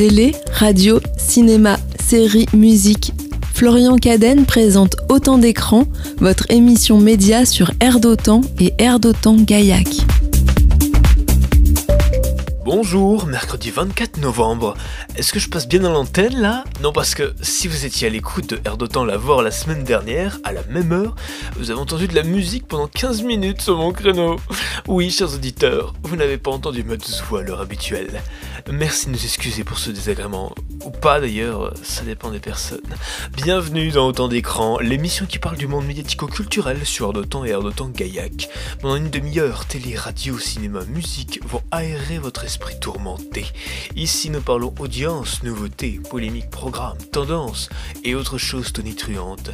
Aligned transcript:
Télé, 0.00 0.34
radio, 0.50 0.98
cinéma, 1.18 1.76
séries, 2.02 2.46
musique. 2.54 3.12
Florian 3.52 3.96
Cadenne 3.96 4.46
présente 4.46 4.96
Autant 5.10 5.36
d'écrans, 5.36 5.84
votre 6.16 6.50
émission 6.50 6.98
média 6.98 7.44
sur 7.44 7.70
Air 7.80 8.00
d'Otan 8.00 8.40
et 8.58 8.72
Air 8.78 8.98
d'Otan 8.98 9.36
Gaillac. 9.36 9.88
Bonjour, 12.64 13.26
mercredi 13.26 13.70
24 13.70 14.22
novembre. 14.22 14.74
Est-ce 15.16 15.34
que 15.34 15.38
je 15.38 15.50
passe 15.50 15.68
bien 15.68 15.80
dans 15.80 15.92
l'antenne 15.92 16.40
là? 16.40 16.64
Non, 16.82 16.92
parce 16.92 17.14
que 17.14 17.34
si 17.42 17.68
vous 17.68 17.84
étiez 17.84 18.06
à 18.06 18.10
l'écoute 18.10 18.48
de 18.48 18.60
Air 18.64 18.78
d'Otan 18.78 19.04
Lavoir 19.04 19.42
la 19.42 19.50
semaine 19.50 19.84
dernière, 19.84 20.38
à 20.44 20.52
la 20.52 20.62
même 20.70 20.92
heure, 20.92 21.14
vous 21.56 21.70
avez 21.70 21.78
entendu 21.78 22.08
de 22.08 22.14
la 22.14 22.22
musique 22.22 22.66
pendant 22.66 22.86
15 22.86 23.22
minutes 23.24 23.60
sur 23.60 23.76
mon 23.76 23.92
créneau. 23.92 24.36
Oui, 24.88 25.10
chers 25.10 25.34
auditeurs, 25.34 25.92
vous 26.04 26.16
n'avez 26.16 26.38
pas 26.38 26.52
entendu 26.52 26.84
ma 26.84 26.96
douce 26.96 27.22
voix 27.28 27.40
à 27.40 27.42
l'heure 27.42 27.60
habituelle. 27.60 28.22
Merci 28.68 29.06
de 29.06 29.12
nous 29.12 29.24
excuser 29.24 29.64
pour 29.64 29.78
ce 29.78 29.90
désagrément. 29.90 30.54
Ou 30.84 30.90
pas 30.90 31.20
d'ailleurs, 31.20 31.72
ça 31.82 32.02
dépend 32.02 32.30
des 32.30 32.40
personnes. 32.40 32.80
Bienvenue 33.36 33.90
dans 33.90 34.06
Autant 34.06 34.28
d'écran, 34.28 34.78
l'émission 34.78 35.26
qui 35.26 35.38
parle 35.38 35.56
du 35.56 35.66
monde 35.66 35.86
médiatico-culturel 35.86 36.84
sur 36.84 37.06
Air 37.06 37.12
d'Otan 37.12 37.44
et 37.44 37.50
Air 37.50 37.62
d'Otan 37.62 37.88
Gaillac. 37.88 38.48
Pendant 38.80 38.96
une 38.96 39.10
demi-heure, 39.10 39.66
télé, 39.66 39.94
radio, 39.94 40.38
cinéma, 40.38 40.84
musique 40.86 41.40
vont 41.44 41.62
aérer 41.70 42.18
votre 42.18 42.44
esprit 42.44 42.78
tourmenté. 42.80 43.46
Ici, 43.96 44.30
nous 44.30 44.40
parlons 44.40 44.74
audience, 44.78 45.42
nouveautés, 45.42 46.00
polémiques, 46.10 46.50
programmes, 46.50 46.98
tendances 47.12 47.68
et 48.04 48.14
autres 48.14 48.38
choses 48.38 48.72
tonitruantes. 48.72 49.50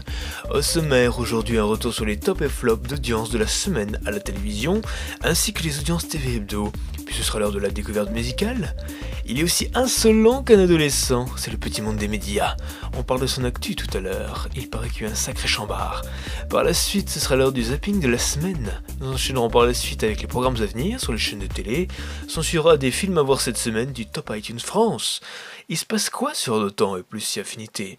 Au 0.51 0.63
sommaire, 0.63 1.19
aujourd'hui, 1.19 1.59
un 1.59 1.65
retour 1.65 1.93
sur 1.93 2.05
les 2.05 2.19
top 2.19 2.43
et 2.43 2.49
flops 2.49 2.89
d'audience 2.89 3.31
de 3.31 3.39
la 3.39 3.47
semaine 3.47 4.01
à 4.07 4.11
la 4.11 4.21
télévision, 4.21 4.81
ainsi 5.23 5.53
que 5.53 5.63
les 5.63 5.79
audiences 5.79 6.09
TV 6.09 6.37
hebdo. 6.37 6.73
Puis 7.07 7.15
ce 7.15 7.23
sera 7.23 7.39
l'heure 7.39 7.53
de 7.53 7.59
la 7.61 7.71
découverte 7.71 8.11
musicale. 8.11 8.75
Il 9.25 9.41
est 9.41 9.45
aussi 9.45 9.71
insolent 9.75 10.43
qu'un 10.43 10.59
adolescent, 10.59 11.27
c'est 11.37 11.51
le 11.51 11.57
petit 11.57 11.81
monde 11.81 11.97
des 11.97 12.09
médias. 12.09 12.57
On 12.99 13.03
parle 13.03 13.21
de 13.21 13.27
son 13.27 13.45
actu 13.45 13.75
tout 13.77 13.97
à 13.97 14.01
l'heure, 14.01 14.49
il 14.55 14.69
paraît 14.69 14.91
qu'il 14.91 15.05
y 15.05 15.07
a 15.07 15.13
un 15.13 15.15
sacré 15.15 15.49
chambard. 15.49 16.03
Par 16.51 16.65
la 16.65 16.75
suite, 16.75 17.09
ce 17.09 17.21
sera 17.21 17.37
l'heure 17.37 17.53
du 17.53 17.63
zapping 17.63 18.01
de 18.01 18.09
la 18.09 18.19
semaine. 18.19 18.83
Nous 19.01 19.13
enchaînerons 19.13 19.49
par 19.49 19.65
la 19.65 19.75
suite 19.75 20.05
avec 20.05 20.21
les 20.21 20.27
programmes 20.27 20.61
à 20.61 20.67
venir 20.67 21.01
sur 21.01 21.13
les 21.13 21.19
chaînes 21.19 21.39
de 21.39 21.47
télé. 21.47 21.89
S'en 22.29 22.43
suivra 22.43 22.77
des 22.77 22.91
films 22.91 23.19
à 23.19 23.23
voir 23.23 23.41
cette 23.41 23.57
semaine 23.57 23.93
du 23.93 24.07
Top 24.07 24.33
iTunes 24.35 24.61
France. 24.61 25.21
Il 25.69 25.79
se 25.79 25.87
passe 25.87 26.11
quoi 26.11 26.35
sur 26.35 26.61
le 26.61 26.71
temps 26.71 26.97
et 26.97 27.03
plus 27.03 27.21
si 27.21 27.41
affinité? 27.41 27.99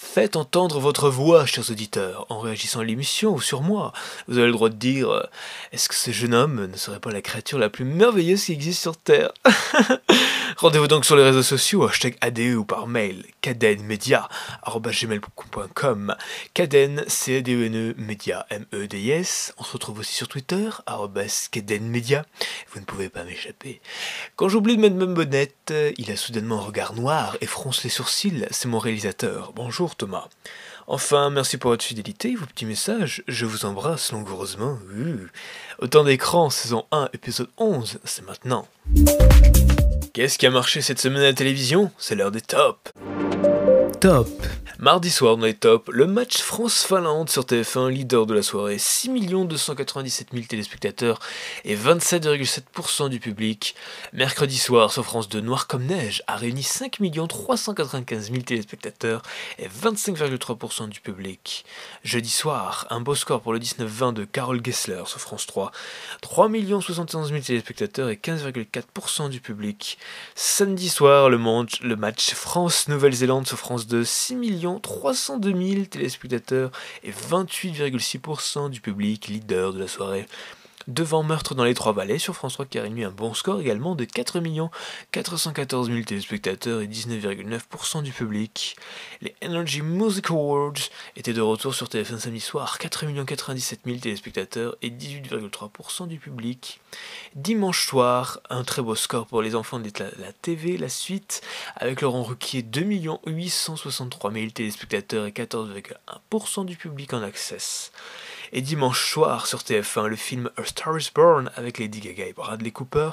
Faites 0.00 0.36
entendre 0.36 0.78
votre 0.78 1.10
voix, 1.10 1.44
chers 1.44 1.72
auditeurs, 1.72 2.24
en 2.28 2.38
réagissant 2.38 2.78
à 2.78 2.84
l'émission 2.84 3.34
ou 3.34 3.40
sur 3.40 3.62
moi. 3.62 3.92
Vous 4.28 4.38
avez 4.38 4.46
le 4.46 4.52
droit 4.52 4.68
de 4.68 4.76
dire 4.76 5.10
euh, 5.10 5.24
Est-ce 5.72 5.88
que 5.88 5.96
ce 5.96 6.12
jeune 6.12 6.34
homme 6.34 6.66
ne 6.66 6.76
serait 6.76 7.00
pas 7.00 7.10
la 7.10 7.20
créature 7.20 7.58
la 7.58 7.68
plus 7.68 7.84
merveilleuse 7.84 8.44
qui 8.44 8.52
existe 8.52 8.80
sur 8.80 8.96
Terre? 8.96 9.32
Rendez-vous 10.58 10.88
donc 10.88 11.04
sur 11.04 11.14
les 11.14 11.22
réseaux 11.22 11.44
sociaux, 11.44 11.86
hashtag 11.86 12.16
ADE 12.20 12.56
ou 12.56 12.64
par 12.64 12.88
mail, 12.88 13.24
cadenmedia.com. 13.42 16.16
Caden, 16.52 17.04
c 17.06 17.36
a 17.36 17.40
d 17.42 17.52
e 17.52 17.68
e 17.68 17.94
media, 17.96 18.44
M-E-D-I-S. 18.50 19.54
On 19.58 19.62
se 19.62 19.74
retrouve 19.74 20.00
aussi 20.00 20.14
sur 20.14 20.26
Twitter, 20.26 20.68
cadenmedia. 21.52 22.26
Vous 22.72 22.80
ne 22.80 22.84
pouvez 22.84 23.08
pas 23.08 23.22
m'échapper. 23.22 23.80
Quand 24.34 24.48
j'oublie 24.48 24.76
de 24.76 24.80
mettre 24.80 24.96
ma 24.96 25.06
bonnette, 25.06 25.72
il 25.96 26.10
a 26.10 26.16
soudainement 26.16 26.58
un 26.58 26.62
regard 26.62 26.92
noir 26.92 27.36
et 27.40 27.46
fronce 27.46 27.84
les 27.84 27.90
sourcils. 27.90 28.44
C'est 28.50 28.66
mon 28.66 28.80
réalisateur. 28.80 29.52
Bonjour 29.54 29.94
Thomas. 29.94 30.26
Enfin, 30.88 31.30
merci 31.30 31.56
pour 31.56 31.70
votre 31.70 31.84
fidélité, 31.84 32.34
vos 32.34 32.46
petits 32.46 32.66
messages. 32.66 33.22
Je 33.28 33.46
vous 33.46 33.64
embrasse 33.64 34.10
langoureusement. 34.10 34.76
Autant 35.78 36.02
d'écran, 36.02 36.50
saison 36.50 36.84
1, 36.90 37.10
épisode 37.12 37.50
11, 37.58 38.00
c'est 38.02 38.26
maintenant. 38.26 38.66
Qu'est-ce 40.12 40.38
qui 40.38 40.46
a 40.46 40.50
marché 40.50 40.80
cette 40.80 41.00
semaine 41.00 41.22
à 41.22 41.26
la 41.26 41.32
télévision? 41.32 41.90
C'est 41.98 42.14
l'heure 42.14 42.30
des 42.30 42.40
tops. 42.40 42.92
Top. 44.00 44.28
Mardi 44.80 45.10
soir 45.10 45.36
dans 45.36 45.44
les 45.44 45.54
tops, 45.54 45.88
le 45.90 46.06
match 46.06 46.40
France-Finlande 46.40 47.28
sur 47.28 47.42
TF1, 47.42 47.90
leader 47.90 48.26
de 48.26 48.34
la 48.34 48.44
soirée, 48.44 48.78
6 48.78 49.08
297 49.08 50.28
000 50.32 50.44
téléspectateurs 50.44 51.18
et 51.64 51.74
27,7% 51.74 53.08
du 53.08 53.18
public. 53.18 53.74
Mercredi 54.12 54.56
soir 54.56 54.92
sur 54.92 55.04
France 55.04 55.28
2, 55.28 55.40
Noir 55.40 55.66
comme 55.66 55.84
neige 55.84 56.22
a 56.28 56.36
réuni 56.36 56.62
5 56.62 57.00
395 57.28 58.30
000 58.30 58.42
téléspectateurs 58.42 59.22
et 59.58 59.66
25,3% 59.66 60.88
du 60.88 61.00
public. 61.00 61.64
Jeudi 62.04 62.30
soir, 62.30 62.86
un 62.90 63.00
beau 63.00 63.16
score 63.16 63.40
pour 63.40 63.52
le 63.52 63.58
19-20 63.58 64.12
de 64.12 64.24
Carole 64.24 64.64
Gessler 64.64 65.02
sur 65.06 65.20
France 65.20 65.46
3, 65.46 65.72
3 66.20 66.48
71 66.80 67.30
000 67.30 67.40
téléspectateurs 67.40 68.10
et 68.10 68.14
15,4% 68.14 69.28
du 69.28 69.40
public. 69.40 69.98
Samedi 70.36 70.88
soir, 70.88 71.30
le, 71.30 71.36
le 71.82 71.96
match 71.96 72.34
France-Nouvelle-Zélande 72.34 73.48
sur 73.48 73.58
France 73.58 73.87
2, 73.87 73.87
6 74.04 74.36
302 74.82 75.54
000 75.74 75.84
téléspectateurs 75.86 76.70
et 77.02 77.10
28,6% 77.10 78.70
du 78.70 78.80
public 78.80 79.28
leader 79.28 79.72
de 79.72 79.80
la 79.80 79.88
soirée 79.88 80.26
devant 80.88 81.22
Meurtre 81.22 81.54
dans 81.54 81.64
les 81.64 81.74
Trois-Vallées 81.74 82.18
sur 82.18 82.34
France 82.34 82.54
3 82.54 82.66
qui 82.66 82.78
a 82.78 82.82
un 82.82 83.10
bon 83.10 83.34
score 83.34 83.60
également 83.60 83.94
de 83.94 84.04
4 84.04 84.40
414 85.12 85.88
000 85.88 86.02
téléspectateurs 86.02 86.80
et 86.80 86.88
19,9% 86.88 88.02
du 88.02 88.10
public. 88.10 88.76
Les 89.20 89.34
Energy 89.44 89.82
Music 89.82 90.30
Awards 90.30 90.72
étaient 91.16 91.34
de 91.34 91.40
retour 91.42 91.74
sur 91.74 91.88
TF1 91.88 92.18
samedi 92.18 92.40
soir, 92.40 92.78
4 92.78 93.04
97 93.26 93.80
000 93.84 93.98
téléspectateurs 93.98 94.76
et 94.82 94.90
18,3% 94.90 96.08
du 96.08 96.18
public. 96.18 96.80
Dimanche 97.34 97.86
soir, 97.86 98.40
un 98.48 98.64
très 98.64 98.82
beau 98.82 98.94
score 98.94 99.26
pour 99.26 99.42
les 99.42 99.54
enfants 99.54 99.78
de 99.78 99.90
la 99.98 100.32
TV, 100.32 100.78
la 100.78 100.88
suite, 100.88 101.42
avec 101.76 102.00
Laurent 102.00 102.22
Ruquier, 102.22 102.62
2 102.62 102.80
863 103.26 104.32
000 104.32 104.50
téléspectateurs 104.50 105.26
et 105.26 105.32
14,1% 105.32 106.64
du 106.64 106.76
public 106.76 107.12
en 107.12 107.22
access. 107.22 107.92
Et 108.52 108.62
dimanche 108.62 109.10
soir 109.10 109.46
sur 109.46 109.60
TF1, 109.60 110.06
le 110.06 110.16
film 110.16 110.50
A 110.56 110.64
Star 110.64 110.98
is 110.98 111.10
Born 111.14 111.50
avec 111.56 111.78
Lady 111.78 112.00
Gaga 112.00 112.26
et 112.26 112.32
Bradley 112.32 112.70
Cooper 112.70 113.10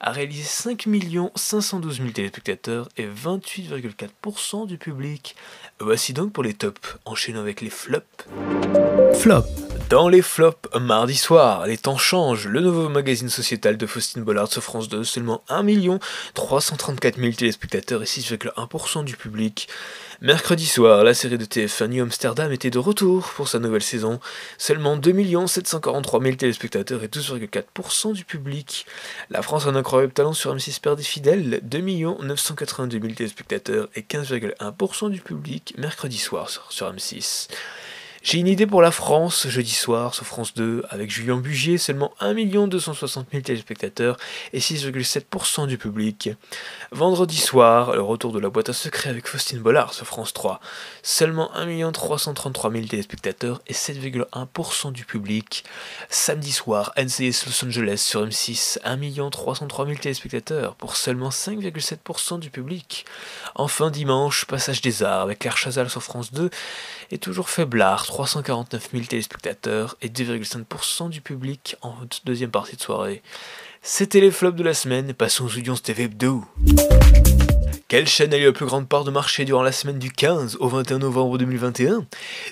a 0.00 0.10
réalisé 0.10 0.42
5 0.42 0.88
512 1.34 1.98
000 1.98 2.10
téléspectateurs 2.10 2.88
et 2.96 3.06
28,4% 3.06 4.66
du 4.66 4.78
public. 4.78 5.36
Voici 5.78 6.12
donc 6.12 6.32
pour 6.32 6.42
les 6.42 6.54
tops, 6.54 6.96
enchaînant 7.04 7.40
avec 7.40 7.60
les 7.60 7.70
flops. 7.70 8.26
Flop. 9.14 9.44
Dans 9.92 10.08
les 10.08 10.22
flops, 10.22 10.70
mardi 10.80 11.14
soir, 11.14 11.66
les 11.66 11.76
temps 11.76 11.98
changent. 11.98 12.48
Le 12.48 12.60
nouveau 12.60 12.88
magazine 12.88 13.28
sociétal 13.28 13.76
de 13.76 13.86
Faustine 13.86 14.22
Bollard 14.22 14.50
sur 14.50 14.62
France 14.62 14.88
2, 14.88 15.04
seulement 15.04 15.44
1 15.50 15.66
334 16.32 17.18
000 17.18 17.32
téléspectateurs 17.32 18.00
et 18.00 18.06
6,1% 18.06 19.04
du 19.04 19.18
public. 19.18 19.68
Mercredi 20.22 20.64
soir, 20.64 21.04
la 21.04 21.12
série 21.12 21.36
de 21.36 21.44
TF1 21.44 21.88
New 21.88 22.02
Amsterdam 22.02 22.50
était 22.52 22.70
de 22.70 22.78
retour 22.78 23.28
pour 23.36 23.48
sa 23.48 23.58
nouvelle 23.58 23.82
saison. 23.82 24.18
Seulement 24.56 24.96
2 24.96 25.46
743 25.46 26.22
000 26.22 26.36
téléspectateurs 26.36 27.04
et 27.04 27.08
12,4% 27.08 28.14
du 28.14 28.24
public. 28.24 28.86
La 29.28 29.42
France 29.42 29.66
a 29.66 29.68
un 29.68 29.76
incroyable 29.76 30.14
talent 30.14 30.32
sur 30.32 30.56
M6 30.56 30.80
perd 30.80 30.96
des 30.96 31.04
fidèles, 31.04 31.60
2 31.64 31.80
982 32.22 32.98
000 32.98 33.12
téléspectateurs 33.12 33.90
et 33.94 34.00
15,1% 34.00 35.10
du 35.10 35.20
public 35.20 35.74
mercredi 35.76 36.16
soir 36.16 36.48
sur 36.48 36.90
M6. 36.90 37.48
J'ai 38.24 38.38
une 38.38 38.46
idée 38.46 38.68
pour 38.68 38.82
la 38.82 38.92
France, 38.92 39.48
jeudi 39.48 39.72
soir 39.72 40.14
sur 40.14 40.24
France 40.24 40.54
2, 40.54 40.84
avec 40.90 41.10
Julien 41.10 41.38
Bugier, 41.38 41.76
seulement 41.76 42.14
1 42.20 42.34
260 42.68 43.26
000 43.32 43.42
téléspectateurs 43.42 44.16
et 44.52 44.60
6,7% 44.60 45.66
du 45.66 45.76
public. 45.76 46.30
Vendredi 46.92 47.36
soir, 47.36 47.96
le 47.96 48.00
retour 48.00 48.30
de 48.30 48.38
la 48.38 48.48
boîte 48.48 48.68
à 48.68 48.74
secret 48.74 49.10
avec 49.10 49.26
Faustine 49.26 49.58
Bollard 49.58 49.92
sur 49.92 50.06
France 50.06 50.32
3, 50.34 50.60
seulement 51.02 51.52
1 51.56 51.90
333 51.90 52.70
000 52.70 52.86
téléspectateurs 52.86 53.60
et 53.66 53.72
7,1% 53.72 54.92
du 54.92 55.04
public. 55.04 55.64
Samedi 56.08 56.52
soir, 56.52 56.92
NCS 56.96 57.46
Los 57.46 57.66
Angeles 57.66 57.98
sur 57.98 58.24
M6, 58.24 58.78
1 58.84 59.30
303 59.30 59.84
000 59.86 59.98
téléspectateurs 59.98 60.76
pour 60.76 60.94
seulement 60.94 61.30
5,7% 61.30 62.38
du 62.38 62.50
public. 62.50 63.04
Enfin 63.56 63.90
dimanche, 63.90 64.44
Passage 64.44 64.80
des 64.80 65.02
Arts 65.02 65.22
avec 65.22 65.40
Claire 65.40 65.56
Chazal 65.56 65.90
sur 65.90 66.04
France 66.04 66.32
2 66.32 66.50
et 67.10 67.18
toujours 67.18 67.50
faiblard, 67.50 68.06
349 68.12 68.90
000 68.92 69.04
téléspectateurs 69.04 69.96
et 70.02 70.10
2,5% 70.10 71.08
du 71.08 71.22
public 71.22 71.76
en 71.80 71.94
deuxième 72.26 72.50
partie 72.50 72.76
de 72.76 72.82
soirée. 72.82 73.22
C'était 73.80 74.20
les 74.20 74.30
flops 74.30 74.58
de 74.58 74.62
la 74.62 74.74
semaine, 74.74 75.14
passons 75.14 75.46
aux 75.46 75.56
audiences 75.56 75.80
TV 75.80 76.02
Hebdo. 76.02 76.44
Quelle 77.92 78.08
chaîne 78.08 78.32
a 78.32 78.38
eu 78.38 78.46
la 78.46 78.52
plus 78.52 78.64
grande 78.64 78.88
part 78.88 79.04
de 79.04 79.10
marché 79.10 79.44
durant 79.44 79.62
la 79.62 79.70
semaine 79.70 79.98
du 79.98 80.10
15 80.10 80.56
au 80.60 80.68
21 80.68 81.00
novembre 81.00 81.36
2021 81.36 82.06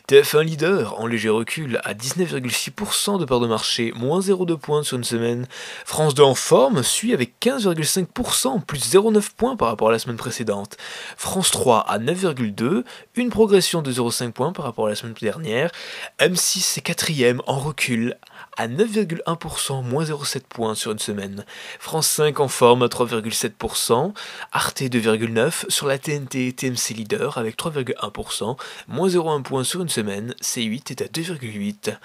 TF1 0.06 0.42
leader 0.42 1.00
en 1.00 1.06
léger 1.06 1.30
recul 1.30 1.80
à 1.82 1.94
19,6% 1.94 3.18
de 3.18 3.24
part 3.24 3.40
de 3.40 3.46
marché, 3.46 3.90
moins 3.96 4.20
0,2 4.20 4.58
points 4.58 4.82
sur 4.82 4.98
une 4.98 5.04
semaine. 5.04 5.46
France 5.86 6.14
2 6.14 6.22
en 6.22 6.34
forme 6.34 6.82
suit 6.82 7.14
avec 7.14 7.40
15,5%, 7.40 8.62
plus 8.66 8.92
0,9 8.92 9.30
points 9.34 9.56
par 9.56 9.68
rapport 9.68 9.88
à 9.88 9.92
la 9.92 9.98
semaine 9.98 10.18
précédente. 10.18 10.76
France 11.16 11.50
3 11.52 11.86
à 11.88 11.98
9,2, 11.98 12.84
une 13.14 13.30
progression 13.30 13.80
de 13.80 13.90
0,5 13.90 14.32
points 14.32 14.52
par 14.52 14.66
rapport 14.66 14.88
à 14.88 14.90
la 14.90 14.94
semaine 14.94 15.14
dernière. 15.18 15.70
M6 16.18 16.76
est 16.76 16.82
quatrième 16.82 17.40
en 17.46 17.58
recul 17.58 18.14
à 18.56 18.68
9,1%, 18.68 19.82
moins 19.84 20.04
0,7 20.04 20.40
points 20.48 20.74
sur 20.74 20.92
une 20.92 20.98
semaine. 20.98 21.44
France 21.78 22.08
5 22.08 22.40
en 22.40 22.48
forme 22.48 22.82
à 22.82 22.86
3,7%, 22.86 24.12
Arte 24.52 24.82
2,9% 24.82 25.70
sur 25.70 25.86
la 25.86 25.98
TNT 25.98 26.52
TMC 26.52 26.94
Leader 26.94 27.38
avec 27.38 27.56
3,1%, 27.56 28.56
moins 28.88 29.08
0,1 29.08 29.42
point 29.42 29.64
sur 29.64 29.82
une 29.82 29.88
semaine, 29.88 30.34
C8 30.42 30.90
est 30.90 31.02
à 31.02 31.06
2,8%. 31.06 31.96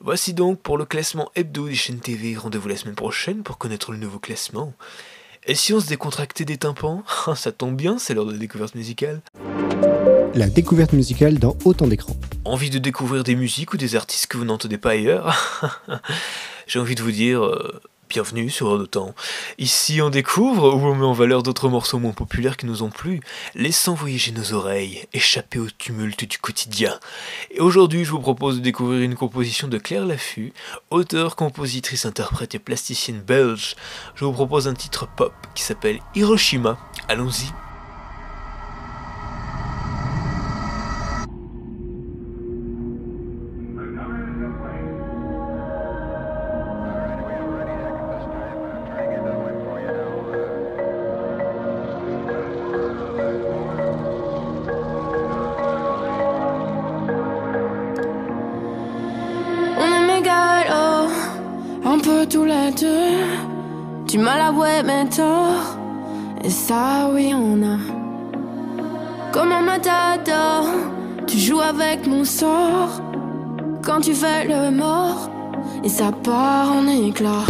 Voici 0.00 0.34
donc 0.34 0.60
pour 0.60 0.78
le 0.78 0.84
classement 0.84 1.30
hebdo 1.34 1.68
des 1.68 1.74
chaînes 1.74 2.00
TV. 2.00 2.36
Rendez-vous 2.36 2.68
la 2.68 2.76
semaine 2.76 2.94
prochaine 2.94 3.42
pour 3.42 3.58
connaître 3.58 3.92
le 3.92 3.98
nouveau 3.98 4.18
classement. 4.18 4.72
Et 5.46 5.54
si 5.54 5.72
on 5.72 5.80
se 5.80 5.86
décontractait 5.86 6.44
des 6.44 6.58
tympans? 6.58 7.02
Ça 7.34 7.52
tombe 7.52 7.76
bien, 7.76 7.98
c'est 7.98 8.14
l'heure 8.14 8.26
de 8.26 8.32
la 8.32 8.38
découverte 8.38 8.74
musicale. 8.74 9.20
La 10.34 10.48
découverte 10.48 10.92
musicale 10.92 11.38
dans 11.38 11.56
autant 11.64 11.88
d'écrans. 11.88 12.16
Envie 12.44 12.70
de 12.70 12.78
découvrir 12.78 13.24
des 13.24 13.34
musiques 13.34 13.74
ou 13.74 13.76
des 13.76 13.96
artistes 13.96 14.28
que 14.28 14.36
vous 14.36 14.44
n'entendez 14.44 14.78
pas 14.78 14.90
ailleurs 14.90 15.60
J'ai 16.68 16.78
envie 16.78 16.94
de 16.94 17.02
vous 17.02 17.10
dire, 17.10 17.44
euh, 17.44 17.80
Bienvenue 18.08 18.48
sur 18.48 18.78
de 18.78 18.86
Temps. 18.86 19.14
Ici, 19.58 20.00
on 20.00 20.08
découvre 20.08 20.74
ou 20.74 20.86
on 20.86 20.94
met 20.94 21.04
en 21.04 21.12
valeur 21.12 21.42
d'autres 21.42 21.68
morceaux 21.68 21.98
moins 21.98 22.12
populaires 22.12 22.56
qui 22.56 22.66
nous 22.66 22.82
ont 22.84 22.90
plu, 22.90 23.20
laissant 23.56 23.94
voyager 23.94 24.30
nos 24.30 24.52
oreilles, 24.52 25.04
échapper 25.12 25.58
au 25.58 25.66
tumulte 25.68 26.24
du 26.24 26.38
quotidien. 26.38 26.98
Et 27.50 27.60
aujourd'hui, 27.60 28.04
je 28.04 28.12
vous 28.12 28.20
propose 28.20 28.56
de 28.56 28.62
découvrir 28.62 29.02
une 29.02 29.16
composition 29.16 29.66
de 29.66 29.78
Claire 29.78 30.06
Laffut, 30.06 30.52
auteure, 30.90 31.34
compositrice, 31.34 32.04
interprète 32.04 32.54
et 32.54 32.60
plasticienne 32.60 33.20
belge. 33.20 33.74
Je 34.14 34.24
vous 34.24 34.32
propose 34.32 34.68
un 34.68 34.74
titre 34.74 35.08
pop 35.16 35.32
qui 35.54 35.62
s'appelle 35.62 36.00
Hiroshima. 36.14 36.78
Allons-y. 37.08 37.52
Part 76.12 76.70
en 76.70 76.86
éclat. 76.88 77.49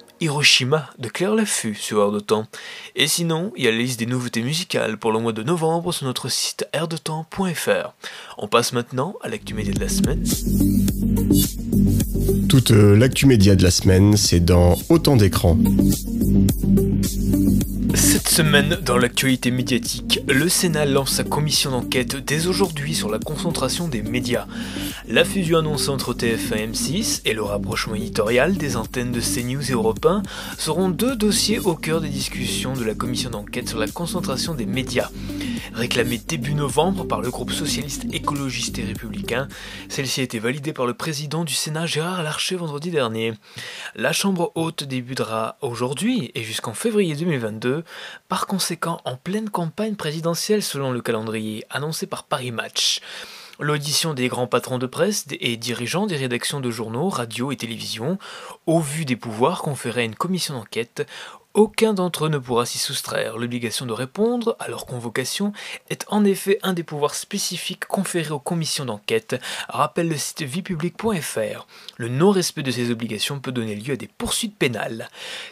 Hiroshima 0.21 0.89
de 0.99 1.09
Claire 1.09 1.35
Laffut 1.35 1.73
sur 1.73 1.99
Air 1.99 2.11
de 2.11 2.19
Temps. 2.19 2.45
Et 2.95 3.07
sinon, 3.07 3.51
il 3.57 3.65
y 3.65 3.67
a 3.67 3.71
la 3.71 3.77
liste 3.77 3.99
des 3.99 4.05
nouveautés 4.05 4.43
musicales 4.43 4.97
pour 4.97 5.11
le 5.11 5.19
mois 5.19 5.33
de 5.33 5.43
novembre 5.43 5.91
sur 5.91 6.05
notre 6.05 6.29
site 6.29 6.67
airdetemps.fr. 6.71 7.93
On 8.37 8.47
passe 8.47 8.71
maintenant 8.71 9.15
à 9.21 9.29
l'actu 9.29 9.55
média 9.55 9.73
de 9.73 9.79
la 9.79 9.89
semaine. 9.89 10.23
Toute 12.47 12.71
euh, 12.71 12.95
l'actu 12.95 13.25
média 13.25 13.55
de 13.55 13.63
la 13.63 13.71
semaine, 13.71 14.15
c'est 14.15 14.39
dans 14.39 14.77
Autant 14.89 15.15
d'écrans. 15.15 15.57
Cette 17.93 18.29
semaine, 18.29 18.77
dans 18.85 18.97
l'actualité 18.97 19.51
médiatique, 19.51 20.21
le 20.27 20.47
Sénat 20.47 20.85
lance 20.85 21.11
sa 21.11 21.23
commission 21.23 21.71
d'enquête 21.71 22.15
dès 22.15 22.47
aujourd'hui 22.47 22.93
sur 22.93 23.09
la 23.09 23.19
concentration 23.19 23.87
des 23.87 24.01
médias. 24.01 24.47
La 25.11 25.25
fusion 25.25 25.57
annoncée 25.59 25.89
entre 25.89 26.13
TF1 26.13 26.55
et 26.55 26.67
M6 26.67 27.21
et 27.25 27.33
le 27.33 27.43
rapprochement 27.43 27.95
éditorial 27.95 28.55
des 28.55 28.77
antennes 28.77 29.11
de 29.11 29.19
CNews 29.19 29.69
et 29.69 29.73
Europe 29.73 30.05
1 30.05 30.23
seront 30.57 30.87
deux 30.87 31.17
dossiers 31.17 31.59
au 31.59 31.75
cœur 31.75 31.99
des 31.99 32.07
discussions 32.07 32.71
de 32.71 32.85
la 32.85 32.93
commission 32.93 33.29
d'enquête 33.29 33.67
sur 33.67 33.77
la 33.77 33.89
concentration 33.89 34.53
des 34.53 34.65
médias. 34.65 35.09
Réclamée 35.73 36.17
début 36.17 36.53
novembre 36.53 37.03
par 37.03 37.19
le 37.19 37.29
groupe 37.29 37.51
socialiste 37.51 38.05
écologiste 38.13 38.79
et 38.79 38.85
républicain, 38.85 39.49
celle-ci 39.89 40.21
a 40.21 40.23
été 40.23 40.39
validée 40.39 40.71
par 40.71 40.85
le 40.85 40.93
président 40.93 41.43
du 41.43 41.55
Sénat 41.55 41.87
Gérard 41.87 42.23
Larcher 42.23 42.55
vendredi 42.55 42.89
dernier. 42.89 43.33
La 43.95 44.13
Chambre 44.13 44.53
haute 44.55 44.85
débutera 44.85 45.57
aujourd'hui 45.59 46.31
et 46.35 46.43
jusqu'en 46.43 46.73
février 46.73 47.15
2022, 47.15 47.83
par 48.29 48.47
conséquent 48.47 49.01
en 49.03 49.17
pleine 49.17 49.49
campagne 49.49 49.95
présidentielle 49.95 50.63
selon 50.63 50.89
le 50.91 51.01
calendrier 51.01 51.65
annoncé 51.69 52.07
par 52.07 52.23
Paris 52.23 52.51
Match. 52.51 53.01
L'audition 53.61 54.15
des 54.15 54.27
grands 54.27 54.47
patrons 54.47 54.79
de 54.79 54.87
presse 54.87 55.27
et 55.39 55.55
dirigeants 55.55 56.07
des 56.07 56.15
rédactions 56.15 56.61
de 56.61 56.71
journaux, 56.71 57.09
radio 57.09 57.51
et 57.51 57.57
télévision, 57.57 58.17
au 58.65 58.79
vu 58.79 59.05
des 59.05 59.15
pouvoirs 59.15 59.61
conférés 59.61 60.01
à 60.01 60.05
une 60.05 60.15
commission 60.15 60.55
d'enquête, 60.55 61.07
aucun 61.53 61.93
d'entre 61.93 62.25
eux 62.25 62.29
ne 62.29 62.37
pourra 62.37 62.65
s'y 62.65 62.77
soustraire. 62.77 63.37
L'obligation 63.37 63.85
de 63.85 63.93
répondre 63.93 64.55
à 64.59 64.67
leur 64.67 64.85
convocation 64.85 65.53
est 65.89 66.05
en 66.07 66.23
effet 66.23 66.59
un 66.63 66.73
des 66.73 66.83
pouvoirs 66.83 67.15
spécifiques 67.15 67.85
conférés 67.85 68.31
aux 68.31 68.39
commissions 68.39 68.85
d'enquête, 68.85 69.35
rappelle 69.67 70.07
le 70.07 70.17
site 70.17 70.43
viepublic.fr. 70.43 71.67
Le 71.97 72.07
non-respect 72.07 72.63
de 72.63 72.71
ces 72.71 72.89
obligations 72.89 73.39
peut 73.39 73.51
donner 73.51 73.75
lieu 73.75 73.93
à 73.93 73.97
des 73.97 74.07
poursuites 74.07 74.57
pénales. 74.57 75.09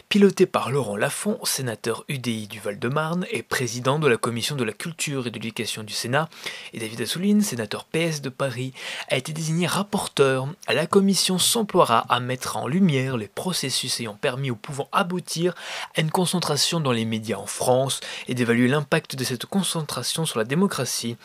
Piloté 0.08 0.46
par 0.46 0.70
Laurent 0.70 0.96
Lafont, 0.96 1.38
sénateur 1.44 2.04
UDI 2.08 2.46
du 2.46 2.60
Val-de-Marne 2.60 3.26
et 3.30 3.42
président 3.42 3.98
de 3.98 4.08
la 4.08 4.16
commission 4.16 4.56
de 4.56 4.64
la 4.64 4.72
culture 4.72 5.26
et 5.26 5.30
de 5.30 5.34
l'éducation 5.34 5.82
du 5.82 5.92
Sénat, 5.92 6.28
et 6.72 6.78
David 6.78 7.02
Assouline, 7.02 7.42
sénateur 7.42 7.84
PS 7.84 8.20
de 8.22 8.30
Paris, 8.30 8.72
a 9.08 9.16
été 9.16 9.32
désigné 9.32 9.66
rapporteur. 9.66 10.48
La 10.68 10.86
commission 10.86 11.38
s'emploiera 11.38 12.06
à 12.08 12.20
mettre 12.20 12.56
en 12.56 12.66
lumière 12.66 13.16
les 13.16 13.28
processus 13.28 14.00
ayant 14.00 14.14
permis 14.14 14.50
ou 14.50 14.56
pouvant 14.56 14.88
aboutir 14.92 15.54
à 15.96 16.00
une 16.00 16.10
concentration 16.10 16.80
dans 16.80 16.92
les 16.92 17.04
médias 17.04 17.36
en 17.36 17.46
France 17.46 18.00
et 18.28 18.34
d'évaluer 18.34 18.68
l'impact 18.68 19.16
de 19.16 19.24
cette 19.24 19.46
concentration 19.46 20.24
sur 20.24 20.38
la 20.38 20.44
démocratie. 20.44 21.16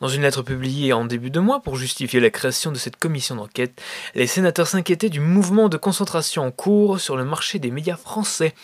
Dans 0.00 0.08
une 0.08 0.22
lettre 0.22 0.42
publiée 0.42 0.92
en 0.92 1.04
début 1.04 1.30
de 1.30 1.40
mois 1.40 1.60
pour 1.60 1.76
justifier 1.76 2.20
la 2.20 2.30
création 2.30 2.72
de 2.72 2.78
cette 2.78 2.96
commission 2.96 3.36
d'enquête, 3.36 3.80
les 4.14 4.26
sénateurs 4.26 4.66
s'inquiétaient 4.66 5.10
du 5.10 5.20
mouvement 5.20 5.68
de 5.68 5.76
concentration 5.76 6.42
en 6.44 6.50
cours 6.50 7.00
sur 7.00 7.16
le 7.16 7.24
marché 7.24 7.58
des 7.58 7.70
médias 7.70 7.96
français. 7.96 8.54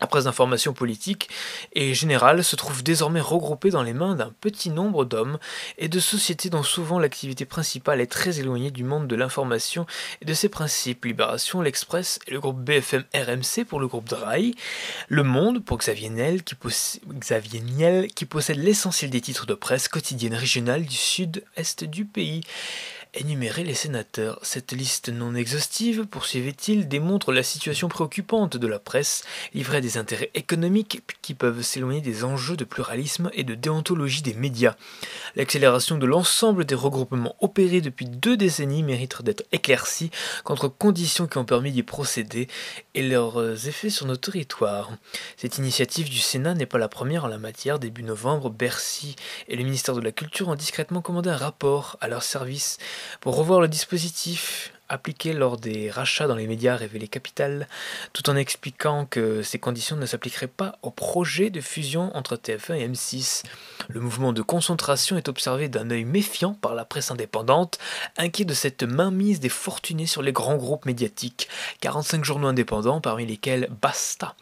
La 0.00 0.06
presse 0.06 0.24
d'information 0.24 0.74
politique 0.74 1.30
et 1.72 1.94
générale 1.94 2.44
se 2.44 2.54
trouve 2.54 2.82
désormais 2.82 3.20
regroupée 3.20 3.70
dans 3.70 3.82
les 3.82 3.94
mains 3.94 4.14
d'un 4.14 4.32
petit 4.40 4.68
nombre 4.68 5.06
d'hommes 5.06 5.38
et 5.78 5.88
de 5.88 6.00
sociétés 6.00 6.50
dont 6.50 6.62
souvent 6.62 6.98
l'activité 6.98 7.46
principale 7.46 8.02
est 8.02 8.06
très 8.06 8.38
éloignée 8.38 8.70
du 8.70 8.84
monde 8.84 9.06
de 9.06 9.16
l'information 9.16 9.86
et 10.20 10.26
de 10.26 10.34
ses 10.34 10.50
principes. 10.50 11.06
Libération, 11.06 11.62
l'Express 11.62 12.18
et 12.26 12.32
le 12.32 12.40
groupe 12.40 12.60
BFM 12.60 13.04
RMC 13.14 13.64
pour 13.66 13.80
le 13.80 13.86
groupe 13.86 14.08
Dry. 14.08 14.54
Le 15.08 15.22
Monde 15.22 15.64
pour 15.64 15.78
Xavier 15.78 16.10
qui, 16.44 16.56
Xavier 17.14 17.60
Niel, 17.60 18.08
qui 18.08 18.26
possède 18.26 18.58
l'essentiel 18.58 19.10
des 19.10 19.20
titres 19.20 19.46
de 19.46 19.54
presse 19.54 19.88
quotidienne 19.88 20.34
régionale 20.34 20.84
du 20.84 20.94
sud-est 20.94 21.84
du 21.84 22.04
pays 22.04 22.42
énumérer 23.16 23.64
les 23.64 23.74
sénateurs. 23.74 24.38
Cette 24.42 24.72
liste 24.72 25.08
non 25.08 25.34
exhaustive, 25.34 26.06
poursuivait-il, 26.06 26.88
démontre 26.88 27.32
la 27.32 27.42
situation 27.42 27.88
préoccupante 27.88 28.56
de 28.56 28.66
la 28.66 28.78
presse, 28.78 29.24
livrée 29.54 29.78
à 29.78 29.80
des 29.80 29.98
intérêts 29.98 30.30
économiques 30.34 31.02
qui 31.22 31.34
peuvent 31.34 31.62
s'éloigner 31.62 32.00
des 32.00 32.24
enjeux 32.24 32.56
de 32.56 32.64
pluralisme 32.64 33.30
et 33.32 33.44
de 33.44 33.54
déontologie 33.54 34.22
des 34.22 34.34
médias. 34.34 34.76
L'accélération 35.34 35.98
de 35.98 36.06
l'ensemble 36.06 36.64
des 36.64 36.74
regroupements 36.74 37.36
opérés 37.40 37.80
depuis 37.80 38.06
deux 38.06 38.36
décennies 38.36 38.82
mérite 38.82 39.22
d'être 39.22 39.44
éclaircie 39.52 40.10
contre 40.44 40.68
conditions 40.68 41.26
qui 41.26 41.38
ont 41.38 41.44
permis 41.44 41.72
d'y 41.72 41.82
procéder 41.82 42.48
et 42.94 43.02
leurs 43.02 43.66
effets 43.66 43.90
sur 43.90 44.06
nos 44.06 44.16
territoires. 44.16 44.90
Cette 45.36 45.58
initiative 45.58 46.08
du 46.08 46.18
Sénat 46.18 46.54
n'est 46.54 46.66
pas 46.66 46.78
la 46.78 46.88
première 46.88 47.24
en 47.24 47.28
la 47.28 47.38
matière. 47.38 47.78
Début 47.78 48.02
novembre, 48.02 48.50
Bercy 48.50 49.16
et 49.48 49.56
le 49.56 49.64
ministère 49.64 49.94
de 49.94 50.00
la 50.00 50.12
Culture 50.12 50.48
ont 50.48 50.54
discrètement 50.54 51.00
commandé 51.00 51.30
un 51.30 51.36
rapport 51.36 51.96
à 52.00 52.08
leur 52.08 52.22
service 52.22 52.78
pour 53.20 53.36
revoir 53.36 53.60
le 53.60 53.68
dispositif 53.68 54.72
appliqué 54.88 55.32
lors 55.32 55.56
des 55.56 55.90
rachats 55.90 56.26
dans 56.26 56.36
les 56.36 56.46
médias 56.46 56.76
révélés 56.76 57.08
Capital, 57.08 57.66
tout 58.12 58.28
en 58.30 58.36
expliquant 58.36 59.06
que 59.06 59.42
ces 59.42 59.58
conditions 59.58 59.96
ne 59.96 60.06
s'appliqueraient 60.06 60.46
pas 60.46 60.78
au 60.82 60.90
projet 60.90 61.50
de 61.50 61.60
fusion 61.60 62.14
entre 62.16 62.36
TF1 62.36 62.74
et 62.76 62.88
M6. 62.88 63.42
Le 63.88 64.00
mouvement 64.00 64.32
de 64.32 64.42
concentration 64.42 65.16
est 65.16 65.28
observé 65.28 65.68
d'un 65.68 65.90
œil 65.90 66.04
méfiant 66.04 66.54
par 66.54 66.74
la 66.74 66.84
presse 66.84 67.10
indépendante, 67.10 67.78
inquiet 68.16 68.44
de 68.44 68.54
cette 68.54 68.82
mainmise 68.82 69.40
des 69.40 69.48
fortunés 69.48 70.06
sur 70.06 70.22
les 70.22 70.32
grands 70.32 70.56
groupes 70.56 70.86
médiatiques, 70.86 71.48
45 71.80 72.24
journaux 72.24 72.48
indépendants 72.48 73.00
parmi 73.00 73.26
lesquels 73.26 73.68
Basta. 73.82 74.34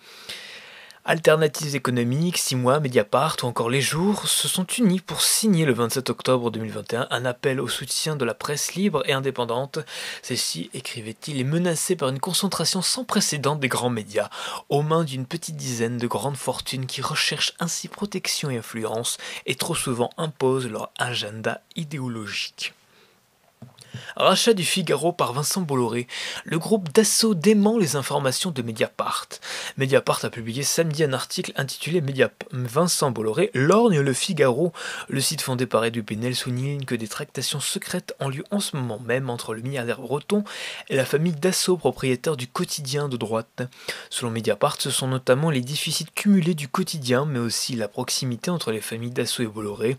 Alternatives 1.06 1.76
économiques, 1.76 2.38
Six 2.38 2.56
mois, 2.56 2.80
Mediapart 2.80 3.36
ou 3.42 3.46
encore 3.46 3.68
Les 3.68 3.82
Jours 3.82 4.26
se 4.26 4.48
sont 4.48 4.64
unis 4.64 5.00
pour 5.00 5.20
signer 5.20 5.66
le 5.66 5.74
27 5.74 6.08
octobre 6.08 6.50
2021 6.50 7.08
un 7.10 7.24
appel 7.26 7.60
au 7.60 7.68
soutien 7.68 8.16
de 8.16 8.24
la 8.24 8.32
presse 8.32 8.74
libre 8.74 9.02
et 9.04 9.12
indépendante. 9.12 9.80
Celle-ci, 10.22 10.70
écrivait-il, 10.72 11.38
est 11.38 11.44
menacée 11.44 11.94
par 11.94 12.08
une 12.08 12.20
concentration 12.20 12.80
sans 12.80 13.04
précédent 13.04 13.54
des 13.54 13.68
grands 13.68 13.90
médias 13.90 14.30
aux 14.70 14.80
mains 14.80 15.04
d'une 15.04 15.26
petite 15.26 15.56
dizaine 15.56 15.98
de 15.98 16.06
grandes 16.06 16.38
fortunes 16.38 16.86
qui 16.86 17.02
recherchent 17.02 17.52
ainsi 17.60 17.88
protection 17.88 18.48
et 18.48 18.56
influence 18.56 19.18
et 19.44 19.56
trop 19.56 19.74
souvent 19.74 20.08
imposent 20.16 20.70
leur 20.70 20.90
agenda 20.98 21.60
idéologique. 21.76 22.72
Rachat 24.16 24.54
du 24.54 24.64
Figaro 24.64 25.12
par 25.12 25.32
Vincent 25.32 25.62
Bolloré, 25.62 26.06
le 26.44 26.58
groupe 26.58 26.92
Dassault 26.92 27.34
dément 27.34 27.78
les 27.78 27.96
informations 27.96 28.50
de 28.50 28.62
Mediapart. 28.62 29.28
Mediapart 29.76 30.24
a 30.24 30.30
publié 30.30 30.62
samedi 30.62 31.04
un 31.04 31.12
article 31.12 31.52
intitulé 31.56 32.00
Vincent 32.52 33.10
Bolloré 33.10 33.50
lorgne 33.54 34.00
le 34.00 34.12
Figaro. 34.12 34.72
Le 35.08 35.20
site 35.20 35.40
fondé 35.40 35.66
par 35.66 35.84
Edu 35.84 36.02
Penel 36.02 36.34
souligne 36.34 36.84
que 36.84 36.94
des 36.94 37.08
tractations 37.08 37.60
secrètes 37.60 38.14
ont 38.20 38.28
lieu 38.28 38.44
en 38.50 38.60
ce 38.60 38.76
moment 38.76 39.00
même 39.00 39.30
entre 39.30 39.54
le 39.54 39.62
milliardaire 39.62 40.00
breton 40.00 40.44
et 40.88 40.96
la 40.96 41.04
famille 41.04 41.32
Dassault, 41.32 41.76
propriétaire 41.76 42.36
du 42.36 42.46
quotidien 42.46 43.08
de 43.08 43.16
droite. 43.16 43.62
Selon 44.10 44.30
Mediapart, 44.30 44.80
ce 44.80 44.90
sont 44.90 45.08
notamment 45.08 45.50
les 45.50 45.60
déficits 45.60 46.06
cumulés 46.14 46.54
du 46.54 46.68
quotidien, 46.68 47.24
mais 47.24 47.38
aussi 47.38 47.74
la 47.74 47.88
proximité 47.88 48.50
entre 48.50 48.70
les 48.70 48.80
familles 48.80 49.10
Dassault 49.10 49.42
et 49.42 49.46
Bolloré. 49.46 49.96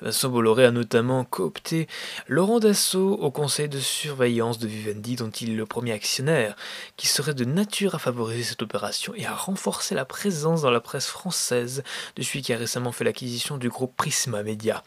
Vincent 0.00 0.28
Bolloré 0.28 0.64
a 0.64 0.70
notamment 0.70 1.24
coopté 1.24 1.88
Laurent 2.28 2.60
Dassault 2.60 3.18
au 3.28 3.30
conseil 3.30 3.68
de 3.68 3.78
surveillance 3.78 4.58
de 4.58 4.66
Vivendi 4.66 5.14
dont 5.14 5.28
il 5.28 5.50
est 5.50 5.54
le 5.54 5.66
premier 5.66 5.92
actionnaire, 5.92 6.56
qui 6.96 7.06
serait 7.06 7.34
de 7.34 7.44
nature 7.44 7.94
à 7.94 7.98
favoriser 7.98 8.42
cette 8.42 8.62
opération 8.62 9.12
et 9.16 9.26
à 9.26 9.34
renforcer 9.34 9.94
la 9.94 10.06
présence 10.06 10.62
dans 10.62 10.70
la 10.70 10.80
presse 10.80 11.08
française 11.08 11.82
de 12.16 12.22
celui 12.22 12.40
qui 12.40 12.54
a 12.54 12.56
récemment 12.56 12.90
fait 12.90 13.04
l'acquisition 13.04 13.58
du 13.58 13.68
groupe 13.68 13.94
Prisma 13.98 14.42
Media. 14.42 14.82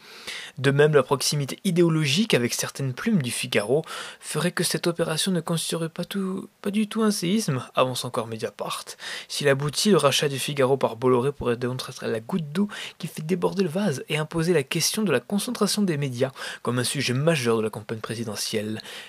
De 0.58 0.72
même, 0.72 0.92
la 0.92 1.04
proximité 1.04 1.60
idéologique 1.62 2.34
avec 2.34 2.52
certaines 2.52 2.94
plumes 2.94 3.22
du 3.22 3.30
Figaro 3.30 3.84
ferait 4.18 4.50
que 4.50 4.64
cette 4.64 4.88
opération 4.88 5.30
ne 5.30 5.40
constituerait 5.40 5.88
pas, 5.88 6.04
tout, 6.04 6.48
pas 6.62 6.72
du 6.72 6.88
tout 6.88 7.04
un 7.04 7.12
séisme, 7.12 7.64
avance 7.76 8.04
encore 8.04 8.26
Mediapart. 8.26 8.86
S'il 9.28 9.46
aboutit, 9.46 9.90
le 9.92 9.98
rachat 9.98 10.28
du 10.28 10.40
Figaro 10.40 10.76
par 10.76 10.96
Bolloré 10.96 11.30
pourrait 11.30 11.56
donc 11.56 11.80
être 11.88 12.06
la 12.06 12.18
goutte 12.18 12.50
d'eau 12.50 12.66
qui 12.98 13.06
fait 13.06 13.22
déborder 13.22 13.62
le 13.62 13.68
vase 13.68 14.02
et 14.08 14.18
imposer 14.18 14.52
la 14.52 14.64
question 14.64 15.04
de 15.04 15.12
la 15.12 15.20
concentration 15.20 15.82
des 15.82 15.96
médias 15.96 16.32
comme 16.62 16.80
un 16.80 16.84
sujet 16.84 17.14
majeur 17.14 17.56
de 17.56 17.62
la 17.62 17.70
campagne 17.70 18.00
présidentielle 18.00 18.31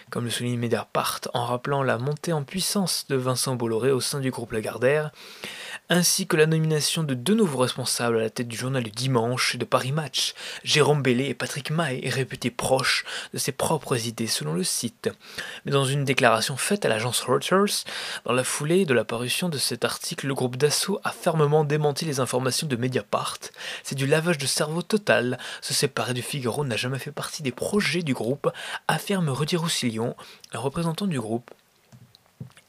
comme 0.10 0.26
le 0.26 0.30
souligne 0.30 0.58
Mediapart 0.58 1.22
en 1.34 1.46
rappelant 1.46 1.84
la 1.84 1.98
montée 1.98 2.34
en 2.34 2.44
puissance 2.44 3.06
de 3.10 3.16
Vincent 3.16 3.56
Bolloré 3.56 3.92
au 3.92 4.02
sein 4.02 4.20
du 4.20 4.32
groupe 4.32 4.52
Lagardère, 4.52 5.12
ainsi 5.90 6.28
que 6.28 6.38
la 6.38 6.46
nomination 6.46 7.04
de 7.04 7.14
deux 7.14 7.36
nouveaux 7.36 7.60
responsables 7.60 8.18
à 8.18 8.22
la 8.22 8.30
tête 8.30 8.48
du 8.48 8.58
journal 8.58 8.84
du 8.84 8.92
dimanche 8.92 9.56
et 9.56 9.58
de 9.58 9.66
Paris 9.66 9.92
Match, 9.92 10.34
Jérôme 10.64 11.02
Bellé 11.02 11.26
et 11.26 11.34
Patrick 11.34 11.72
Maé, 11.72 12.10
réputés 12.10 12.52
proches 12.52 13.06
de 13.34 13.38
ses 13.38 13.52
propres 13.52 14.08
idées 14.08 14.28
selon 14.28 14.54
le 14.54 14.64
site. 14.64 15.10
Mais 15.66 15.72
dans 15.72 15.86
une 15.86 16.06
déclaration 16.06 16.58
faite 16.58 16.86
à 16.86 16.90
l'agence 16.90 17.22
Reuters, 17.22 17.86
dans 18.26 18.34
la 18.34 18.44
foulée 18.44 18.86
de 18.86 18.94
la 18.94 19.04
parution 19.04 19.50
de 19.50 19.58
cet 19.58 19.86
article, 19.86 20.28
le 20.28 20.34
groupe 20.34 20.58
Dassault 20.58 21.00
a 21.04 21.12
fermement 21.12 21.64
démenti 21.64 22.06
les 22.06 22.20
informations 22.20 22.68
de 22.68 22.76
Mediapart. 22.76 23.38
C'est 23.84 23.96
du 23.96 24.08
lavage 24.08 24.38
de 24.38 24.46
cerveau 24.46 24.82
total. 24.82 25.38
Se 25.62 25.74
séparer 25.74 26.14
du 26.14 26.22
Figaro 26.22 26.66
n'a 26.66 26.76
jamais 26.76 27.00
fait 27.00 27.12
partie 27.12 27.44
des 27.44 27.52
projets 27.52 28.04
du 28.04 28.14
groupe, 28.14 28.50
affirme 28.88 29.13
Rudy 29.20 29.56
Roussillon, 29.56 30.16
un 30.54 30.60
représentant 30.60 31.08
du 31.08 31.20
groupe. 31.20 31.52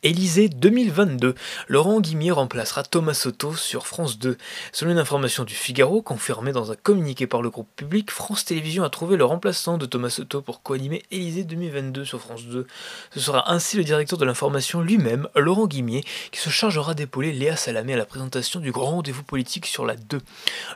Élysée 0.04 0.50
2022. 0.50 1.34
Laurent 1.66 1.99
Guimier 1.99 2.30
remplacera 2.30 2.82
Thomas 2.82 3.14
Soto 3.14 3.54
sur 3.54 3.87
France 3.87 4.18
2. 4.18 4.37
Selon 4.70 4.90
une 4.90 4.99
information 4.99 5.44
du 5.44 5.54
Figaro 5.54 6.02
confirmée 6.02 6.52
dans 6.52 6.70
un 6.70 6.75
communiqué 6.75 7.26
par 7.26 7.40
le 7.40 7.49
groupe 7.49 7.70
public, 7.75 8.11
France 8.11 8.44
Télévisions 8.44 8.84
a 8.84 8.90
trouvé 8.90 9.16
le 9.16 9.25
remplaçant 9.25 9.78
de 9.78 9.87
Thomas 9.87 10.11
Soto 10.11 10.42
pour 10.42 10.62
co-animer 10.62 11.04
Élysée 11.11 11.44
2022 11.44 12.04
sur 12.04 12.20
France 12.20 12.44
2. 12.44 12.66
Ce 13.14 13.20
sera 13.20 13.50
ainsi 13.50 13.78
le 13.78 13.84
directeur 13.84 14.18
de 14.18 14.26
l'information 14.26 14.82
lui-même, 14.82 15.26
Laurent 15.37 15.66
Guimier, 15.66 16.04
qui 16.32 16.38
se 16.38 16.50
chargera 16.50 16.92
d'épauler 16.92 17.32
Léa 17.32 17.56
Salamé 17.56 17.94
à 17.94 17.96
la 17.96 18.04
présentation 18.04 18.61
du 18.61 18.73
grand 18.73 18.90
rendez-vous 18.90 19.23
politique 19.23 19.64
sur 19.64 19.87
la 19.87 19.96
2. 19.96 20.20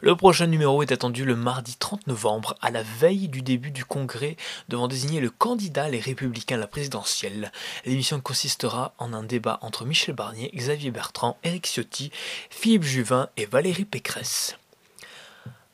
Le 0.00 0.16
prochain 0.16 0.46
numéro 0.46 0.82
est 0.82 0.90
attendu 0.90 1.26
le 1.26 1.36
mardi 1.36 1.76
30 1.78 2.06
novembre, 2.06 2.56
à 2.62 2.70
la 2.70 2.82
veille 2.82 3.28
du 3.28 3.42
début 3.42 3.72
du 3.72 3.84
congrès, 3.84 4.38
devant 4.70 4.88
désigner 4.88 5.20
le 5.20 5.28
candidat 5.28 5.90
les 5.90 6.00
républicains 6.00 6.54
à 6.54 6.60
la 6.60 6.66
présidentielle. 6.66 7.52
L'émission 7.84 8.20
consistera 8.20 8.94
en 8.96 9.12
un 9.12 9.17
un 9.18 9.24
débat 9.24 9.58
entre 9.62 9.84
Michel 9.84 10.14
Barnier, 10.14 10.50
Xavier 10.54 10.90
Bertrand, 10.90 11.36
Éric 11.44 11.66
Ciotti, 11.66 12.10
Philippe 12.50 12.84
Juvin 12.84 13.28
et 13.36 13.46
Valérie 13.46 13.84
Pécresse. 13.84 14.56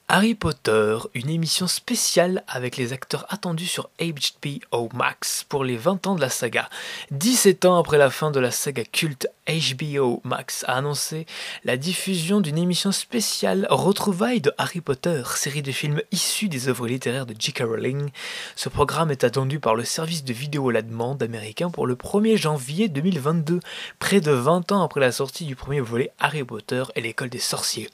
Harry 0.07 0.35
Potter, 0.35 0.99
une 1.15 1.31
émission 1.31 1.67
spéciale 1.67 2.45
avec 2.47 2.77
les 2.77 2.93
acteurs 2.93 3.25
attendus 3.31 3.67
sur 3.67 3.89
HBO 3.99 4.91
Max 4.93 5.47
pour 5.49 5.65
les 5.65 5.79
20 5.79 6.07
ans 6.07 6.15
de 6.15 6.21
la 6.21 6.29
saga. 6.29 6.69
17 7.11 7.65
ans 7.65 7.79
après 7.79 7.97
la 7.97 8.11
fin 8.11 8.31
de 8.31 8.39
la 8.39 8.51
saga 8.51 8.85
culte, 8.85 9.29
HBO 9.49 10.21
Max 10.23 10.63
a 10.69 10.75
annoncé 10.75 11.25
la 11.65 11.79
diffusion 11.79 12.43
d'une 12.43 12.59
émission 12.59 12.93
spéciale 12.93 13.67
Retrouvailles 13.71 14.43
de 14.43 14.53
Harry 14.59 14.83
Potter, 14.83 15.23
série 15.37 15.63
de 15.63 15.73
films 15.73 16.03
issus 16.13 16.51
des 16.51 16.69
œuvres 16.69 16.87
littéraires 16.87 17.27
de 17.27 17.35
J.K. 17.37 17.61
Rowling. 17.61 18.11
Ce 18.57 18.69
programme 18.69 19.11
est 19.11 19.25
attendu 19.25 19.59
par 19.59 19.75
le 19.75 19.85
service 19.85 20.23
de 20.23 20.35
vidéo 20.35 20.69
à 20.69 20.75
la 20.75 20.83
demande 20.83 21.23
américain 21.23 21.71
pour 21.71 21.87
le 21.87 21.95
1er 21.95 22.37
janvier 22.37 22.89
2022, 22.89 23.59
près 24.01 24.21
de 24.21 24.33
20 24.33 24.71
ans 24.71 24.83
après 24.83 25.01
la 25.01 25.13
sortie 25.13 25.47
du 25.47 25.57
premier 25.57 25.81
volet 25.81 26.13
Harry 26.19 26.45
Potter 26.45 26.85
et 26.95 27.01
l'école 27.01 27.31
des 27.31 27.39
sorciers. 27.39 27.89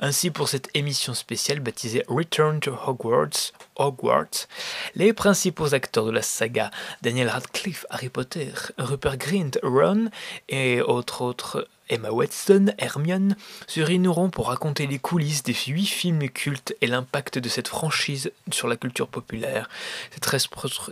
Ainsi, 0.00 0.30
pour 0.30 0.48
cette 0.48 0.68
émission 0.74 1.14
spéciale 1.14 1.60
baptisée 1.60 2.04
Return 2.08 2.60
to 2.60 2.72
Hogwarts, 2.86 3.52
Hogwarts, 3.76 4.48
les 4.94 5.12
principaux 5.12 5.74
acteurs 5.74 6.06
de 6.06 6.10
la 6.10 6.22
saga, 6.22 6.70
Daniel 7.02 7.28
Radcliffe, 7.28 7.86
Harry 7.90 8.08
Potter, 8.08 8.52
Rupert 8.78 9.16
Grint, 9.16 9.52
Ron 9.62 10.10
et 10.48 10.80
autres 10.80 11.22
autres 11.22 11.68
Emma 11.90 12.10
Watson, 12.10 12.72
Hermione, 12.78 13.36
se 13.66 13.80
réuniront 13.80 14.30
pour 14.30 14.48
raconter 14.48 14.86
les 14.86 14.98
coulisses 14.98 15.42
des 15.42 15.54
huit 15.66 15.86
films 15.86 16.28
cultes 16.30 16.74
et 16.80 16.86
l'impact 16.86 17.38
de 17.38 17.48
cette 17.48 17.68
franchise 17.68 18.32
sur 18.50 18.68
la 18.68 18.76
culture 18.76 19.08
populaire. 19.08 19.68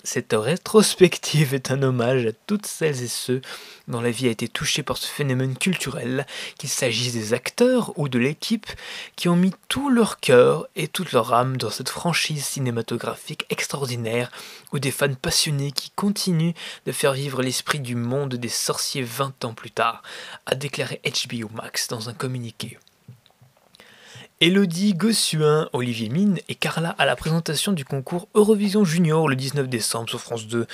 Cette, 0.05 0.33
rétrospective 0.35 1.55
est 1.55 1.71
un 1.71 1.83
hommage 1.83 2.27
à 2.27 2.33
toutes 2.47 2.67
celles 2.67 3.03
et 3.03 3.09
ceux 3.09 3.41
dont 3.89 4.01
la 4.01 4.11
vie 4.11 4.29
a 4.29 4.31
été 4.31 4.49
touchée 4.49 4.83
par 4.83 4.97
ce 4.97 5.07
phénomène 5.07 5.57
culturel, 5.57 6.27
qu'il 6.59 6.69
s'agisse 6.69 7.13
des 7.13 7.33
acteurs 7.33 7.99
ou 7.99 8.09
de 8.09 8.19
l'équipe, 8.19 8.67
qui 9.17 9.29
ont 9.29 9.37
mis 9.37 9.53
tout 9.69 9.89
leur 9.89 10.21
cœur 10.21 10.67
et 10.77 10.89
toute 10.89 11.13
leur 11.13 11.33
âme 11.33 11.57
dans 11.57 11.71
cette 11.71 11.89
franchise 11.89 12.45
cinématographique 12.45 13.47
extraordinaire, 13.51 14.31
ou 14.73 14.79
des 14.79 14.91
fans 14.91 15.15
passionnés 15.15 15.73
qui 15.73 15.91
continuent 15.91 16.55
de 16.87 16.93
faire 16.93 17.13
vivre 17.13 17.43
l'esprit 17.43 17.81
du 17.81 17.95
monde 17.95 18.35
des 18.35 18.49
sorciers 18.49 19.03
20 19.03 19.45
ans 19.45 19.55
plus 19.55 19.71
tard, 19.71 20.03
a 20.47 20.55
déclaré 20.55 20.73
déclaré 20.73 21.01
HBO 21.29 21.51
Max 21.55 21.89
dans 21.89 22.09
un 22.09 22.15
communiqué. 22.15 22.79
Elodie 24.43 24.95
Gossuin, 24.95 25.69
Olivier 25.73 26.09
Mine 26.09 26.41
et 26.49 26.57
Carla 26.57 26.97
à 26.99 27.07
la 27.07 27.15
présentation 27.15 27.71
du 27.71 27.85
concours 27.85 28.27
Eurovision 28.35 28.85
Junior 28.85 29.29
le 29.29 29.37
19 29.37 29.69
décembre 29.69 30.09
sur 30.09 30.21
France 30.21 30.49
2. 30.49 30.67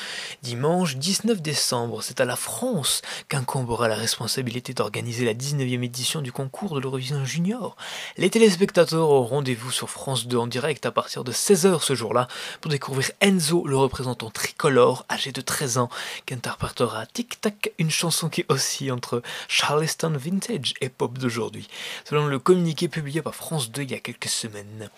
Dimanche 0.43 0.97
19 0.97 1.43
décembre, 1.43 2.03
c'est 2.03 2.23
à 2.23 2.25
la 2.25 2.37
France 2.37 3.03
qu'incombera 3.29 3.87
la 3.87 3.95
responsabilité 3.95 4.73
d'organiser 4.73 5.27
la 5.27 5.35
19e 5.35 5.85
édition 5.85 6.23
du 6.23 6.33
concours 6.33 6.77
de 6.77 6.81
l'Eurovision 6.81 7.23
Junior. 7.27 7.77
Les 8.17 8.31
téléspectateurs 8.31 9.11
auront 9.11 9.27
rendez-vous 9.27 9.71
sur 9.71 9.91
France 9.91 10.27
2 10.29 10.39
en 10.39 10.47
direct 10.47 10.87
à 10.87 10.91
partir 10.91 11.23
de 11.23 11.33
16h 11.33 11.83
ce 11.83 11.95
jour-là 11.95 12.27
pour 12.63 12.71
découvrir 12.71 13.11
Enzo, 13.21 13.67
le 13.67 13.77
représentant 13.77 14.31
tricolore 14.31 15.05
âgé 15.11 15.31
de 15.31 15.43
13 15.43 15.77
ans, 15.77 15.91
qui 16.25 16.33
interprétera 16.33 17.05
Tic 17.05 17.39
Tac, 17.43 17.75
une 17.77 17.91
chanson 17.91 18.31
qui 18.31 18.47
oscille 18.49 18.93
entre 18.93 19.21
Charleston 19.47 20.15
Vintage 20.17 20.73
et 20.81 20.89
pop 20.89 21.19
d'aujourd'hui. 21.19 21.69
Selon 22.09 22.29
le 22.29 22.39
communiqué 22.39 22.89
publié 22.89 23.21
par 23.21 23.35
France 23.35 23.58
il 23.67 23.91
y 23.91 23.95
a 23.95 24.01
quelques 24.01 24.29
semaines. 24.29 24.91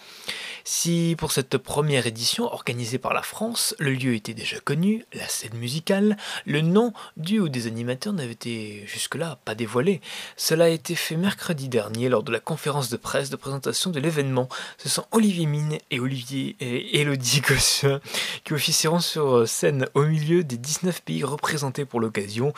Si 0.65 1.15
pour 1.19 1.33
cette 1.33 1.57
première 1.59 2.07
édition 2.07 2.45
organisée 2.45 2.99
par 2.99 3.15
la 3.15 3.23
France, 3.23 3.75
le 3.79 3.93
lieu 3.93 4.15
était 4.15 4.35
déjà 4.35 4.61
connu, 4.61 5.05
la 5.15 5.27
scène 5.27 5.55
musicale, 5.55 6.17
le 6.45 6.61
nom 6.61 6.93
du 7.17 7.41
ou 7.41 7.49
des 7.49 7.67
animateurs 7.67 8.13
n'avait 8.13 8.33
été 8.33 8.85
jusque-là 8.87 9.39
pas 9.45 9.55
dévoilé. 9.55 10.01
Cela 10.37 10.67
a 10.67 10.69
été 10.69 10.95
fait 10.95 11.17
mercredi 11.17 11.69
dernier 11.69 12.09
lors 12.09 12.23
de 12.23 12.33
la 12.33 12.41
conférence 12.41 12.91
de 12.91 12.97
presse 12.97 13.31
de 13.31 13.37
présentation 13.37 13.91
de 13.91 14.01
l'événement. 14.01 14.49
Ce 14.79 14.89
sont 14.89 15.07
Olivier 15.13 15.47
Mine 15.47 15.79
et 15.91 16.01
Olivier 16.01 16.57
et 16.61 17.01
Elodie 17.01 17.41
Gossuin 17.49 18.01
qui 18.45 18.53
officieront 18.53 19.01
sur 19.01 19.49
scène 19.49 19.87
au 19.95 20.05
milieu 20.05 20.45
des 20.45 20.57
19 20.57 21.03
pays 21.03 21.25
représentés 21.25 21.85
pour 21.85 22.01
l'occasion 22.01 22.53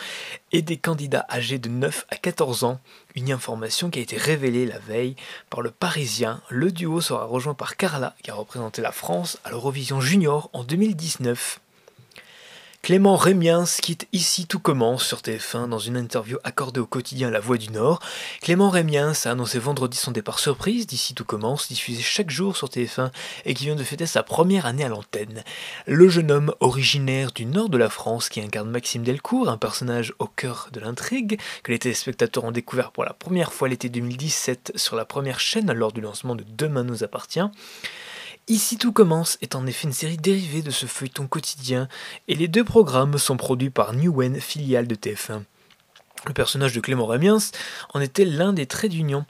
et 0.50 0.62
des 0.62 0.76
candidats 0.76 1.26
âgés 1.30 1.58
de 1.58 1.68
9 1.68 2.06
à 2.10 2.16
14 2.16 2.64
ans. 2.64 2.80
Une 3.14 3.30
information 3.30 3.90
qui 3.90 3.98
a 3.98 4.02
été 4.02 4.16
révélée 4.16 4.64
la 4.64 4.78
veille 4.78 5.16
par 5.50 5.60
le 5.60 5.70
Parisien. 5.70 6.40
Le 6.48 6.70
duo 6.70 7.00
sera 7.00 7.24
rejoint 7.24 7.54
par 7.54 7.76
Carla, 7.76 8.14
qui 8.22 8.30
a 8.30 8.34
représenté 8.34 8.80
la 8.80 8.92
France 8.92 9.38
à 9.44 9.50
l'Eurovision 9.50 10.00
Junior 10.00 10.48
en 10.54 10.64
2019. 10.64 11.60
Clément 12.82 13.14
Rémiens 13.14 13.62
quitte 13.80 14.08
Ici 14.12 14.48
tout 14.48 14.58
commence 14.58 15.06
sur 15.06 15.20
TF1 15.20 15.68
dans 15.68 15.78
une 15.78 15.96
interview 15.96 16.38
accordée 16.42 16.80
au 16.80 16.86
quotidien 16.86 17.30
La 17.30 17.38
Voix 17.38 17.56
du 17.56 17.70
Nord. 17.70 18.00
Clément 18.40 18.70
Rémiens 18.70 19.12
a 19.24 19.30
annoncé 19.30 19.60
vendredi 19.60 19.96
son 19.96 20.10
départ 20.10 20.40
surprise 20.40 20.88
d'Ici 20.88 21.14
tout 21.14 21.24
commence, 21.24 21.68
diffusé 21.68 22.02
chaque 22.02 22.30
jour 22.30 22.56
sur 22.56 22.66
TF1 22.66 23.12
et 23.44 23.54
qui 23.54 23.66
vient 23.66 23.76
de 23.76 23.84
fêter 23.84 24.06
sa 24.06 24.24
première 24.24 24.66
année 24.66 24.82
à 24.82 24.88
l'antenne. 24.88 25.44
Le 25.86 26.08
jeune 26.08 26.32
homme 26.32 26.52
originaire 26.58 27.30
du 27.30 27.46
nord 27.46 27.68
de 27.68 27.78
la 27.78 27.88
France 27.88 28.28
qui 28.28 28.40
incarne 28.40 28.68
Maxime 28.68 29.04
Delcourt, 29.04 29.48
un 29.48 29.58
personnage 29.58 30.12
au 30.18 30.26
cœur 30.26 30.68
de 30.72 30.80
l'intrigue, 30.80 31.38
que 31.62 31.70
les 31.70 31.78
téléspectateurs 31.78 32.42
ont 32.42 32.50
découvert 32.50 32.90
pour 32.90 33.04
la 33.04 33.12
première 33.12 33.52
fois 33.52 33.68
l'été 33.68 33.90
2017 33.90 34.72
sur 34.74 34.96
la 34.96 35.04
première 35.04 35.38
chaîne 35.38 35.70
lors 35.70 35.92
du 35.92 36.00
lancement 36.00 36.34
de 36.34 36.44
Demain 36.48 36.82
nous 36.82 37.04
appartient. 37.04 37.48
Ici 38.48 38.76
tout 38.76 38.92
commence 38.92 39.38
est 39.40 39.54
en 39.54 39.66
effet 39.66 39.86
une 39.86 39.92
série 39.92 40.16
dérivée 40.16 40.62
de 40.62 40.72
ce 40.72 40.86
feuilleton 40.86 41.28
quotidien, 41.28 41.88
et 42.26 42.34
les 42.34 42.48
deux 42.48 42.64
programmes 42.64 43.16
sont 43.18 43.36
produits 43.36 43.70
par 43.70 43.92
Newen, 43.92 44.40
filiale 44.40 44.88
de 44.88 44.96
TF1. 44.96 45.42
Le 46.26 46.34
personnage 46.34 46.72
de 46.72 46.80
Clément 46.80 47.06
Ramiens 47.06 47.38
en 47.94 48.00
était 48.00 48.24
l'un 48.24 48.52
des 48.52 48.66
traits 48.66 48.92
d'union. 48.92 49.24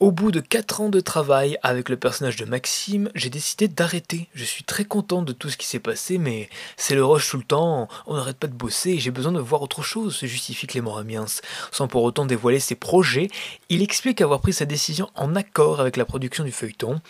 Au 0.00 0.10
bout 0.10 0.32
de 0.32 0.40
4 0.40 0.80
ans 0.80 0.88
de 0.88 0.98
travail 0.98 1.56
avec 1.62 1.88
le 1.88 1.96
personnage 1.96 2.34
de 2.36 2.44
Maxime, 2.44 3.08
j'ai 3.14 3.30
décidé 3.30 3.68
d'arrêter. 3.68 4.28
Je 4.34 4.44
suis 4.44 4.64
très 4.64 4.84
content 4.84 5.22
de 5.22 5.32
tout 5.32 5.48
ce 5.48 5.56
qui 5.56 5.66
s'est 5.66 5.78
passé, 5.78 6.18
mais 6.18 6.48
c'est 6.76 6.96
le 6.96 7.04
rush 7.04 7.30
tout 7.30 7.36
le 7.36 7.44
temps, 7.44 7.88
on 8.06 8.16
n'arrête 8.16 8.36
pas 8.36 8.48
de 8.48 8.52
bosser 8.52 8.90
et 8.90 8.98
j'ai 8.98 9.12
besoin 9.12 9.30
de 9.30 9.38
voir 9.38 9.62
autre 9.62 9.82
chose, 9.82 10.16
se 10.16 10.26
justifie 10.26 10.66
Clément 10.66 10.90
Ramiens. 10.90 11.26
Sans 11.70 11.86
pour 11.86 12.02
autant 12.02 12.26
dévoiler 12.26 12.58
ses 12.58 12.74
projets, 12.74 13.28
il 13.68 13.80
explique 13.80 14.20
avoir 14.20 14.40
pris 14.40 14.52
sa 14.52 14.64
décision 14.64 15.10
en 15.14 15.36
accord 15.36 15.80
avec 15.80 15.96
la 15.96 16.04
production 16.04 16.42
du 16.42 16.52
feuilleton. 16.52 17.00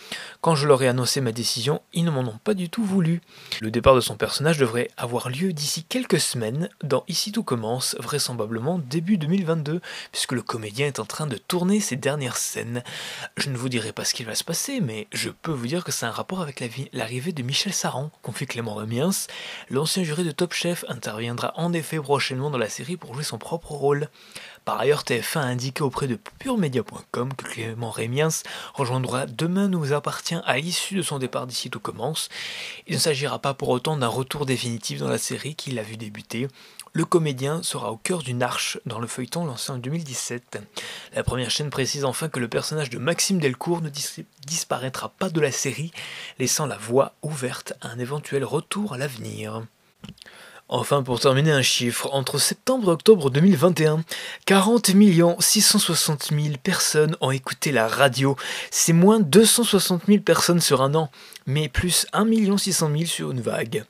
Quand 0.41 0.55
je 0.55 0.67
leur 0.67 0.83
ai 0.83 0.87
annoncé 0.87 1.19
ma 1.19 1.31
décision, 1.31 1.81
ils 1.93 2.05
ne 2.05 2.11
m'en 2.11 2.21
ont 2.21 2.39
pas 2.43 2.53
du 2.53 2.69
tout 2.69 2.85
voulu. 2.85 3.21
Le 3.59 3.71
départ 3.71 3.95
de 3.95 4.01
son 4.01 4.17
personnage 4.17 4.59
devrait 4.59 4.91
avoir 4.97 5.29
lieu 5.29 5.51
d'ici 5.51 5.83
quelques 5.83 6.19
semaines, 6.19 6.69
dans 6.83 7.03
Ici 7.07 7.31
tout 7.31 7.43
commence, 7.43 7.95
vraisemblablement 7.99 8.77
début 8.77 9.14
2022, 9.17 9.81
puisque 10.11 10.31
le 10.31 10.41
comédien 10.41 10.87
est 10.87 10.99
en 10.99 11.05
train 11.05 11.27
de 11.27 11.37
tourner 11.37 11.79
ses 11.79 11.95
dernières 11.95 12.37
scènes. 12.37 12.83
Je 13.37 13.49
ne 13.49 13.57
vous 13.57 13.69
dirai 13.69 13.91
pas 13.91 14.05
ce 14.05 14.13
qu'il 14.13 14.25
va 14.25 14.35
se 14.35 14.43
passer, 14.43 14.81
mais 14.81 15.07
je 15.11 15.29
peux 15.29 15.51
vous 15.51 15.67
dire 15.67 15.83
que 15.83 15.91
c'est 15.91 16.05
un 16.05 16.11
rapport 16.11 16.41
avec 16.41 16.63
l'arrivée 16.93 17.31
de 17.31 17.43
Michel 17.43 17.73
Saran, 17.73 18.11
confie 18.21 18.45
Clément 18.45 18.73
Remiens. 18.73 19.11
L'ancien 19.69 20.03
juré 20.03 20.23
de 20.23 20.31
Top 20.31 20.53
Chef 20.53 20.85
interviendra 20.87 21.53
en 21.55 21.73
effet 21.73 21.99
prochainement 21.99 22.49
dans 22.49 22.57
la 22.57 22.69
série 22.69 22.97
pour 22.97 23.13
jouer 23.13 23.23
son 23.23 23.37
propre 23.37 23.71
rôle. 23.71 24.09
Par 24.65 24.79
ailleurs, 24.79 25.03
TF1 25.03 25.39
a 25.39 25.43
indiqué 25.43 25.83
auprès 25.83 26.07
de 26.07 26.17
puremedia.com 26.39 27.33
que 27.33 27.45
Clément 27.45 27.91
Rémiens 27.91 28.29
rejoindra 28.73 29.27
Demain 29.27 29.67
nous 29.67 29.93
appartient 29.93 30.39
à 30.43 30.57
l'issue 30.57 30.95
de 30.95 31.03
son 31.03 31.19
départ 31.19 31.45
d'ici 31.45 31.69
tout 31.69 31.79
commence. 31.79 32.29
Il 32.87 32.95
ne 32.95 32.99
s'agira 32.99 33.37
pas 33.37 33.53
pour 33.53 33.69
autant 33.69 33.95
d'un 33.95 34.07
retour 34.07 34.47
définitif 34.47 34.99
dans 34.99 35.07
la 35.07 35.19
série 35.19 35.53
qu'il 35.53 35.77
a 35.77 35.83
vu 35.83 35.97
débuter. 35.97 36.47
Le 36.95 37.03
comédien 37.03 37.61
sera 37.61 37.91
au 37.91 37.97
cœur 37.97 38.23
d'une 38.23 38.41
arche 38.41 38.79
dans 38.85 38.99
le 38.99 39.07
feuilleton 39.07 39.43
lancé 39.43 39.69
en 39.69 39.77
2017. 39.77 40.61
La 41.13 41.23
première 41.25 41.51
chaîne 41.51 41.69
précise 41.69 42.05
enfin 42.05 42.29
que 42.29 42.39
le 42.39 42.47
personnage 42.47 42.89
de 42.89 42.97
Maxime 42.97 43.37
Delcourt 43.37 43.81
ne 43.81 43.89
disparaîtra 44.47 45.09
pas 45.09 45.29
de 45.29 45.41
la 45.41 45.51
série, 45.51 45.91
laissant 46.39 46.65
la 46.65 46.77
voie 46.77 47.13
ouverte 47.21 47.73
à 47.81 47.89
un 47.89 47.99
éventuel 47.99 48.45
retour 48.45 48.93
à 48.93 48.97
l'avenir. 48.97 49.63
Enfin, 50.69 51.03
pour 51.03 51.19
terminer 51.19 51.51
un 51.51 51.61
chiffre, 51.61 52.07
entre 52.13 52.37
septembre 52.37 52.87
et 52.87 52.93
octobre 52.93 53.29
2021, 53.29 54.01
40 54.45 54.91
660 55.39 56.29
000 56.31 56.55
personnes 56.63 57.17
ont 57.19 57.31
écouté 57.31 57.73
la 57.73 57.89
radio. 57.89 58.37
C'est 58.71 58.93
moins 58.93 59.19
260 59.19 60.03
000 60.07 60.19
personnes 60.21 60.61
sur 60.61 60.81
un 60.81 60.95
an, 60.95 61.11
mais 61.45 61.67
plus 61.67 62.07
1 62.13 62.57
600 62.57 62.89
000 62.89 63.05
sur 63.05 63.31
une 63.31 63.41
vague. 63.41 63.83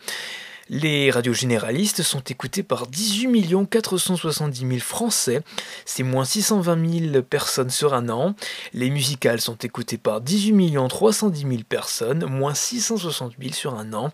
Les 0.68 1.12
radios 1.12 1.34
généralistes 1.34 2.02
sont 2.02 2.22
écoutées 2.22 2.64
par 2.64 2.88
18 2.88 3.68
470 3.70 4.60
000 4.68 4.80
Français, 4.80 5.42
c'est 5.86 6.02
moins 6.02 6.26
620 6.26 7.12
000 7.12 7.22
personnes 7.22 7.70
sur 7.70 7.94
un 7.94 8.10
an. 8.10 8.34
Les 8.74 8.90
musicales 8.90 9.42
sont 9.42 9.58
écoutées 9.58 10.00
par 10.00 10.22
18 10.22 10.76
310 10.90 11.42
000 11.42 11.54
personnes, 11.70 12.26
moins 12.26 12.56
660 12.56 13.34
000 13.40 13.54
sur 13.54 13.76
un 13.76 13.94
an. 13.94 14.12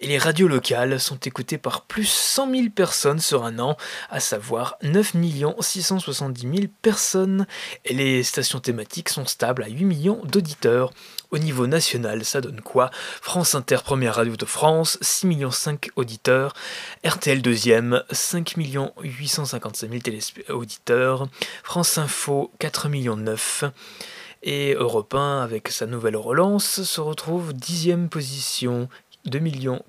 Et 0.00 0.06
les 0.06 0.18
radios 0.18 0.46
locales 0.46 1.00
sont 1.00 1.18
écoutées 1.18 1.58
par 1.58 1.82
plus 1.82 2.08
100 2.08 2.50
000 2.52 2.62
personnes 2.72 3.18
sur 3.18 3.44
un 3.44 3.58
an, 3.58 3.76
à 4.10 4.20
savoir 4.20 4.76
9 4.84 5.16
670 5.58 6.40
000 6.40 6.54
personnes. 6.82 7.48
Et 7.84 7.94
les 7.94 8.22
stations 8.22 8.60
thématiques 8.60 9.08
sont 9.08 9.26
stables 9.26 9.64
à 9.64 9.68
8 9.68 9.84
millions 9.84 10.20
d'auditeurs. 10.24 10.92
Au 11.30 11.38
niveau 11.38 11.68
national, 11.68 12.24
ça 12.24 12.40
donne 12.40 12.60
quoi? 12.60 12.90
France 13.22 13.54
Inter, 13.54 13.78
première 13.84 14.16
radio 14.16 14.34
de 14.34 14.44
France, 14.44 14.98
6 15.00 15.28
millions 15.28 15.52
5 15.52 15.90
auditeurs. 15.94 16.54
RTL 17.04 17.40
deuxième, 17.40 18.02
5 18.10 18.56
millions 18.56 18.92
855 19.00 19.90
000 20.46 20.58
auditeurs. 20.58 21.28
France 21.62 21.98
Info, 21.98 22.50
4 22.58 22.88
millions 22.88 23.16
9. 23.16 23.64
Et 24.42 24.74
Europe 24.74 25.14
1, 25.14 25.42
avec 25.42 25.68
sa 25.68 25.86
nouvelle 25.86 26.16
relance, 26.16 26.82
se 26.82 27.00
retrouve 27.00 27.52
dixième 27.52 28.08
position, 28.08 28.88
2 29.26 29.40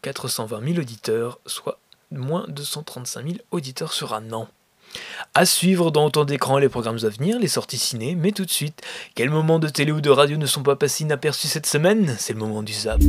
420 0.04 0.63
000 0.63 0.80
auditeurs, 0.80 1.39
soit 1.47 1.80
moins 2.12 2.45
de 2.49 2.62
135 2.62 3.25
000 3.25 3.38
auditeurs 3.49 3.93
sur 3.93 4.13
un 4.13 4.32
an. 4.32 4.47
À 5.34 5.45
suivre 5.45 5.91
dans 5.91 6.06
autant 6.06 6.25
d'écrans 6.25 6.58
les 6.58 6.69
programmes 6.69 6.99
à 7.04 7.10
venir, 7.10 7.39
les 7.39 7.47
sorties 7.47 7.77
ciné, 7.77 8.15
mais 8.15 8.32
tout 8.32 8.45
de 8.45 8.51
suite, 8.51 8.82
quels 9.15 9.30
moments 9.30 9.60
de 9.60 9.69
télé 9.69 9.91
ou 9.91 10.01
de 10.01 10.10
radio 10.10 10.38
ne 10.38 10.45
sont 10.45 10.63
pas 10.63 10.75
passés 10.75 11.04
inaperçus 11.04 11.47
cette 11.47 11.65
semaine? 11.65 12.15
C'est 12.19 12.34
le 12.34 12.39
moment 12.39 12.63
du 12.63 12.73
zap. 12.73 12.99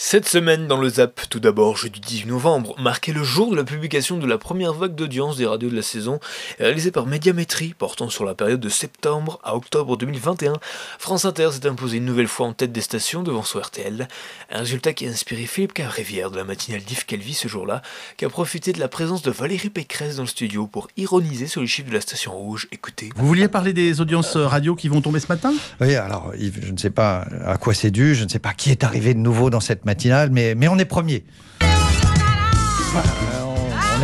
Cette 0.00 0.28
semaine 0.28 0.68
dans 0.68 0.80
le 0.80 0.88
Zap, 0.88 1.22
tout 1.28 1.40
d'abord 1.40 1.76
jeudi 1.76 1.98
18 1.98 2.26
novembre, 2.26 2.76
marquait 2.78 3.12
le 3.12 3.24
jour 3.24 3.50
de 3.50 3.56
la 3.56 3.64
publication 3.64 4.16
de 4.16 4.28
la 4.28 4.38
première 4.38 4.72
vague 4.72 4.94
d'audience 4.94 5.36
des 5.36 5.44
radios 5.44 5.70
de 5.70 5.74
la 5.74 5.82
saison, 5.82 6.20
réalisée 6.60 6.92
par 6.92 7.06
Médiamétrie, 7.06 7.74
portant 7.76 8.08
sur 8.08 8.24
la 8.24 8.36
période 8.36 8.60
de 8.60 8.68
septembre 8.68 9.40
à 9.42 9.56
octobre 9.56 9.96
2021. 9.96 10.52
France 11.00 11.24
Inter 11.24 11.48
s'est 11.50 11.66
imposé 11.66 11.96
une 11.96 12.04
nouvelle 12.04 12.28
fois 12.28 12.46
en 12.46 12.52
tête 12.52 12.70
des 12.70 12.80
stations 12.80 13.24
devant 13.24 13.42
son 13.42 13.58
RTL, 13.58 14.06
un 14.52 14.58
résultat 14.60 14.92
qui 14.92 15.04
a 15.04 15.10
inspiré 15.10 15.46
Philippe 15.46 15.74
Cavrivière 15.74 16.30
de 16.30 16.36
la 16.36 16.44
matinale 16.44 16.82
d'Yves 16.82 17.04
Calvi 17.04 17.34
ce 17.34 17.48
jour-là, 17.48 17.82
qui 18.16 18.24
a 18.24 18.28
profité 18.28 18.72
de 18.72 18.78
la 18.78 18.86
présence 18.86 19.22
de 19.22 19.32
Valérie 19.32 19.68
Pécresse 19.68 20.14
dans 20.14 20.22
le 20.22 20.28
studio 20.28 20.68
pour 20.68 20.86
ironiser 20.96 21.48
sur 21.48 21.60
les 21.60 21.66
chiffres 21.66 21.88
de 21.88 21.94
la 21.94 22.00
station 22.00 22.30
rouge. 22.38 22.68
Écoutez. 22.70 23.08
Vous 23.16 23.26
vouliez 23.26 23.48
parler 23.48 23.72
des 23.72 24.00
audiences 24.00 24.36
radio 24.36 24.76
qui 24.76 24.86
vont 24.86 25.00
tomber 25.00 25.18
ce 25.18 25.26
matin? 25.26 25.52
Oui, 25.80 25.96
alors 25.96 26.30
Yves, 26.38 26.60
je 26.64 26.70
ne 26.70 26.78
sais 26.78 26.90
pas 26.90 27.26
à 27.44 27.56
quoi 27.56 27.74
c'est 27.74 27.90
dû, 27.90 28.14
je 28.14 28.22
ne 28.22 28.28
sais 28.28 28.38
pas 28.38 28.52
qui 28.52 28.70
est 28.70 28.84
arrivé 28.84 29.12
de 29.12 29.18
nouveau 29.18 29.50
dans 29.50 29.58
cette 29.58 29.87
matinale, 29.88 30.28
mais, 30.30 30.54
mais 30.54 30.68
on 30.68 30.76
est 30.78 30.84
premier. 30.84 31.24
on, 31.62 31.66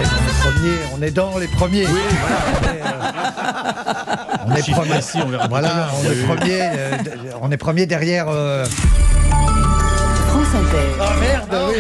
est, 0.01 0.97
on, 0.97 1.03
est 1.03 1.11
dans 1.11 1.37
les 1.37 1.47
premiers. 1.47 1.87
Oui, 1.87 2.01
on 4.47 4.55
est, 4.55 4.73
premier. 4.73 4.95
on, 5.17 5.49
voilà, 5.49 5.91
on 5.93 6.11
est 6.11 6.25
premier, 6.25 6.71
on 7.43 7.51
est 7.51 7.57
premier 7.59 7.85
derrière. 7.85 8.29
Euh. 8.31 8.65
Ah 11.01 11.13
merde, 11.21 11.57
oui. 11.69 11.77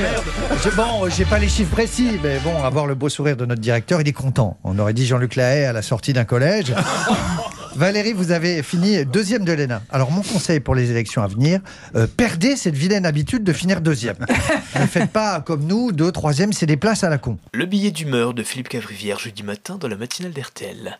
Bon, 0.77 1.09
j'ai 1.09 1.25
pas 1.25 1.39
les 1.39 1.49
chiffres 1.49 1.71
précis, 1.71 2.21
mais 2.23 2.39
bon, 2.41 2.63
avoir 2.63 2.87
le 2.87 2.95
beau 2.95 3.09
sourire 3.09 3.37
de 3.39 3.47
notre 3.47 3.61
directeur, 3.63 4.03
il 4.03 4.09
est 4.09 4.13
content. 4.13 4.59
On 4.65 4.79
aurait 4.79 4.93
dit 4.93 5.07
Jean-Luc 5.07 5.37
Lahaye 5.37 5.65
à 5.65 5.73
la 5.73 5.81
sortie 5.81 6.13
d'un 6.13 6.25
collège. 6.25 6.75
Valérie, 7.77 8.13
vous 8.13 8.31
avez 8.31 8.63
fini 8.63 9.05
deuxième 9.05 9.45
de 9.45 9.53
l'ENA. 9.53 9.83
Alors 9.91 10.13
mon 10.13 10.23
conseil 10.23 10.61
pour 10.61 10.77
les 10.77 10.93
élections 10.93 11.23
à 11.23 11.27
venir, 11.27 11.61
euh, 11.97 12.07
perdez 12.07 12.57
cette 12.57 12.77
vilaine 12.77 13.05
habitude 13.05 13.43
de 13.43 13.53
finir 13.53 13.81
deuxième. 13.81 14.17
ne 14.81 14.87
faites 14.87 15.11
pas 15.11 15.41
comme 15.41 15.65
nous, 15.65 15.91
deux, 15.91 16.13
troisième, 16.13 16.53
c'est 16.53 16.67
des 16.67 16.77
places 16.77 17.03
à 17.03 17.09
la 17.09 17.19
con. 17.19 17.37
Le 17.53 17.67
billet 17.67 17.91
d'humeur 17.91 18.33
de 18.33 18.45
Philippe 18.45 18.69
Cavrivière 18.69 19.19
jeudi 19.19 19.43
matin 19.43 19.77
dans 19.77 19.89
la 19.89 19.97
matinale 19.97 20.33
d'RTL. 20.33 20.99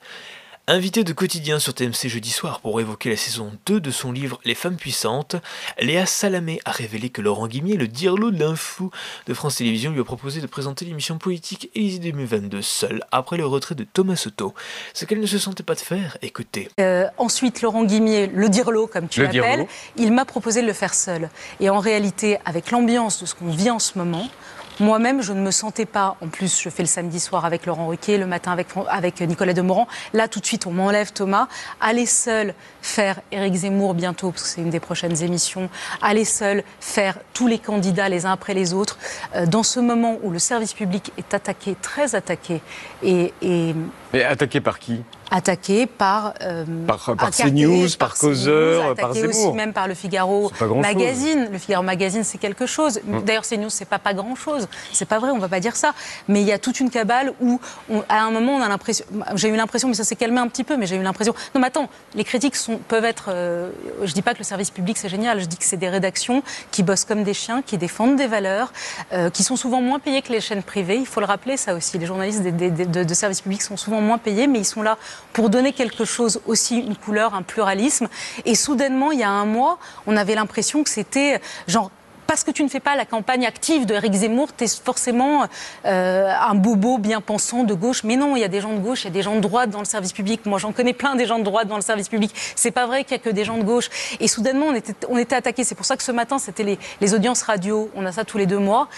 Invité 0.67 1.05
de 1.05 1.13
quotidien 1.13 1.59
sur 1.59 1.75
TMC 1.75 2.09
jeudi 2.09 2.31
soir 2.31 2.61
pour 2.61 2.81
évoquer 2.81 3.11
la 3.11 3.19
saison 3.19 3.53
2 3.67 3.81
de 3.81 3.91
son 3.91 4.13
livre 4.13 4.41
Les 4.47 4.55
femmes 4.55 4.77
puissantes, 4.77 5.37
Léa 5.79 6.07
Salamé 6.07 6.59
a 6.65 6.71
révélé 6.71 7.11
que 7.11 7.21
Laurent 7.21 7.49
Guimier, 7.49 7.77
le 7.77 7.87
dirlo 7.87 8.31
de 8.31 8.41
l'info 8.41 8.91
de 9.27 9.35
France 9.35 9.57
Télévisions, 9.57 9.91
lui 9.91 10.01
a 10.01 10.05
proposé 10.05 10.41
de 10.41 10.47
présenter 10.47 10.87
l'émission 10.87 11.19
politique 11.19 11.71
Élysée 11.75 11.99
2022 11.99 12.63
seule 12.63 13.05
après 13.13 13.37
le 13.37 13.45
retrait 13.45 13.75
de 13.75 13.85
Thomas 13.85 14.17
Soto. 14.17 14.55
Ce 14.95 15.05
qu'elle 15.05 15.21
ne 15.21 15.27
se 15.27 15.39
sentait 15.39 15.63
pas 15.63 15.75
de 15.75 15.81
faire, 15.81 16.17
écoutez. 16.23 16.71
Euh, 16.81 17.09
ensuite, 17.19 17.61
Laurent 17.61 17.85
Guimier, 17.85 18.29
le 18.29 18.49
dirlo 18.49 18.87
comme 18.87 19.09
tu 19.09 19.21
Le 19.21 19.27
l'appelles, 19.27 19.67
il 19.99 20.15
m'a 20.15 20.25
proposé 20.25 20.63
de 20.63 20.67
le 20.67 20.73
faire 20.73 20.95
seul. 20.95 21.29
Et 21.61 21.69
en 21.69 21.79
réalité, 21.79 22.39
avec 22.47 22.71
l'ambiance 22.71 23.21
de 23.21 23.27
ce 23.27 23.35
qu'on 23.35 23.51
vit 23.51 23.69
en 23.69 23.79
ce 23.79 23.99
moment, 23.99 24.31
moi-même, 24.81 25.23
je 25.23 25.33
ne 25.33 25.41
me 25.41 25.51
sentais 25.51 25.87
pas. 25.87 26.17
En 26.21 26.29
plus, 26.29 26.61
je 26.61 26.69
fais 26.69 26.83
le 26.83 26.89
samedi 26.89 27.21
soir 27.21 27.45
avec 27.45 27.67
Laurent 27.67 27.87
Ruquier, 27.87 28.19
le 28.19 28.27
matin 28.27 28.57
avec, 28.89 29.21
Nicolas 29.21 29.53
Demorand. 29.53 29.87
Là, 30.13 30.29
tout 30.29 30.41
de 30.41 30.47
suite, 30.47 30.67
on 30.67 30.73
m'enlève 30.73 31.13
Thomas. 31.13 31.49
Aller 31.81 32.07
seul 32.07 32.55
faire 32.83 33.21
Éric 33.31 33.55
Zemmour 33.55 33.95
bientôt, 33.95 34.31
parce 34.31 34.43
que 34.43 34.49
c'est 34.49 34.61
une 34.61 34.71
des 34.71 34.81
prochaines 34.81 35.23
émissions. 35.23 35.69
Aller 36.03 36.25
seul 36.25 36.65
faire 36.81 37.19
tous 37.33 37.47
les 37.47 37.59
candidats 37.59 38.09
les 38.09 38.27
uns 38.27 38.33
après 38.33 38.55
les 38.55 38.75
autres. 38.75 38.99
Euh, 39.35 39.47
dans 39.47 39.63
ce 39.63 39.81
moment 39.81 40.17
où 40.23 40.31
le 40.31 40.39
service 40.39 40.73
public 40.73 41.13
est 41.19 41.35
attaqué, 41.35 41.77
très 41.81 42.15
attaqué, 42.15 42.61
et 43.03 43.33
Mais 44.15 44.23
attaqué 44.25 44.61
par 44.61 44.79
qui? 44.79 45.03
Attaqué 45.31 45.87
par 45.87 46.35
euh, 46.43 46.65
Par- 46.87 47.17
par 47.17 47.31
CNews, 47.31 47.89
par 47.99 48.15
CNews, 48.15 48.29
Causeur, 48.31 48.95
par 48.95 49.11
attaqué 49.11 49.27
aussi 49.27 49.39
Zemmour. 49.41 49.55
même 49.57 49.73
par 49.73 49.89
le 49.89 49.95
Figaro 49.95 50.53
grand-chose. 50.57 50.83
Magazine. 50.83 51.49
Le 51.51 51.59
Figaro 51.59 51.83
Magazine, 51.83 52.23
c'est 52.23 52.39
quelque 52.39 52.67
chose. 52.67 53.01
D'ailleurs, 53.27 53.43
CNews, 53.43 53.71
c'est 53.71 53.87
pas 53.89 53.99
pas 53.99 54.15
grand 54.15 54.37
chose. 54.37 54.69
C'est 54.93 55.09
pas 55.09 55.19
vrai, 55.19 55.31
on 55.33 55.39
va 55.39 55.49
pas 55.49 55.59
dire 55.59 55.75
ça. 55.75 55.93
Mais 56.29 56.41
il 56.43 56.47
y 56.47 56.53
a 56.53 56.59
toute 56.59 56.79
une 56.79 56.91
cabale 56.91 57.33
où, 57.41 57.59
on- 57.91 58.05
à 58.09 58.21
un 58.23 58.31
moment, 58.31 58.53
on 58.55 58.63
a 58.63 58.69
l'impression. 58.69 59.05
J'ai 59.35 59.49
eu 59.49 59.57
l'impression, 59.57 59.89
mais 59.89 59.95
ça 59.95 60.05
s'est 60.05 60.15
calmé 60.15 60.39
un 60.39 60.47
petit 60.47 60.63
peu. 60.63 60.77
Mais 60.77 60.87
j'ai 60.87 60.97
eu 60.97 61.03
l'impression. 61.03 61.35
Non, 61.55 61.61
mais 61.61 61.67
attends, 61.67 61.89
les 62.15 62.23
critiques 62.25 62.55
sont, 62.55 62.77
peuvent 62.77 63.05
être. 63.07 63.27
euh, 63.31 63.71
je 64.05 64.13
dis 64.13 64.23
pas 64.23 64.35
que 64.35 64.39
le 64.39 64.45
service 64.45 64.71
public 64.71 64.97
c'est 64.99 65.09
génial. 65.09 65.41
Je 65.41 65.47
dis 65.47 65.57
que 65.57 65.65
c'est 65.65 65.79
des 65.79 65.89
rédactions 65.89 66.43
qui 66.71 66.85
bossent 66.85 67.05
comme 67.07 67.25
des 67.25 67.35
chiens, 67.35 67.63
qui 67.63 67.77
défendent 67.79 68.15
des 68.17 68.29
valeurs, 68.29 68.73
euh, 69.13 69.31
qui 69.31 69.43
sont 69.43 69.57
souvent 69.57 69.81
moins 69.81 69.99
payés 69.99 70.23
que 70.23 70.31
les 70.33 70.41
chaînes 70.41 70.63
privées. 70.63 70.97
Il 70.99 71.07
faut 71.07 71.21
le 71.21 71.27
rappeler, 71.27 71.57
ça 71.57 71.75
aussi. 71.75 71.99
Les 71.99 72.07
journalistes 72.07 72.43
des- 72.43 72.53
des- 72.53 72.71
des- 72.71 72.87
de, 72.87 73.03
de 73.03 73.15
services 73.15 73.41
publics 73.41 73.63
sont 73.63 73.77
souvent 73.77 74.03
moins 74.05 74.19
payés, 74.19 74.47
mais 74.47 74.61
ils 74.61 74.65
sont 74.65 74.83
là 74.83 74.99
pour 75.33 75.51
donner 75.51 75.73
quelque 75.73 76.05
chose 76.05 76.41
aussi, 76.47 76.79
une 76.79 76.97
couleur, 76.97 77.35
un 77.35 77.43
pluralisme. 77.43 78.09
Et 78.45 78.55
soudainement, 78.55 79.13
il 79.13 79.21
y 79.21 79.25
a 79.25 79.31
un 79.31 79.47
mois, 79.47 79.79
on 80.07 80.17
avait 80.17 80.35
l'impression 80.35 80.85
que 80.85 80.91
c'était 80.91 81.41
genre 81.67 81.91
parce 82.27 82.45
que 82.45 82.51
tu 82.51 82.63
ne 82.63 82.69
fais 82.69 82.81
pas 82.81 82.97
la 82.97 83.05
campagne 83.05 83.47
active 83.47 83.87
de 83.87 83.95
Eric 83.95 84.13
Zemmour, 84.13 84.49
tu 84.57 84.65
es 84.65 84.69
forcément 84.69 85.47
euh, 85.85 86.33
un 86.33 86.55
bobo 86.55 86.99
bien 86.99 87.21
pensant 87.21 87.65
de 87.65 87.75
gauche. 87.75 88.05
Mais 88.05 88.17
non, 88.17 88.37
il 88.37 88.41
y 88.41 88.45
a 88.45 88.49
des 88.49 88.61
gens 88.61 88.73
de 88.73 88.79
gauche, 88.79 89.03
il 89.03 89.05
y 89.05 89.09
a 89.09 89.13
des 89.13 89.23
gens 89.23 89.37
de 89.37 89.41
droite 89.41 89.71
dans 89.71 89.79
le 89.79 89.85
service 89.85 90.13
public. 90.13 90.47
Moi, 90.47 90.59
j'en 90.59 90.73
connais 90.73 90.93
plein 90.93 91.17
des 91.17 91.27
gens 91.27 91.39
de 91.39 91.45
droite 91.45 91.69
dans 91.69 91.77
le 91.77 91.83
service 91.83 92.09
public. 92.09 92.33
C'est 92.57 92.71
pas 92.71 92.87
vrai 92.87 93.05
qu'il 93.05 93.13
y 93.13 93.21
a 93.21 93.23
que 93.23 93.31
des 93.31 93.45
gens 93.45 93.59
de 93.59 93.63
gauche. 93.63 93.89
Et 94.21 94.29
soudainement, 94.29 94.67
on 94.67 94.75
était, 94.75 94.95
on 95.09 95.17
attaqués. 95.17 95.65
C'est 95.65 95.75
pour 95.75 95.87
ça 95.87 95.97
que 95.97 96.03
ce 96.03 96.13
matin, 96.13 96.39
c'était 96.39 96.79
les, 97.01 97.15
audiences 97.15 97.43
radio. 97.43 97.91
On 97.95 98.05
a 98.07 98.13
ça 98.13 98.25
tous 98.25 98.39
les 98.39 98.47
deux 98.47 98.59
mois. 98.59 98.89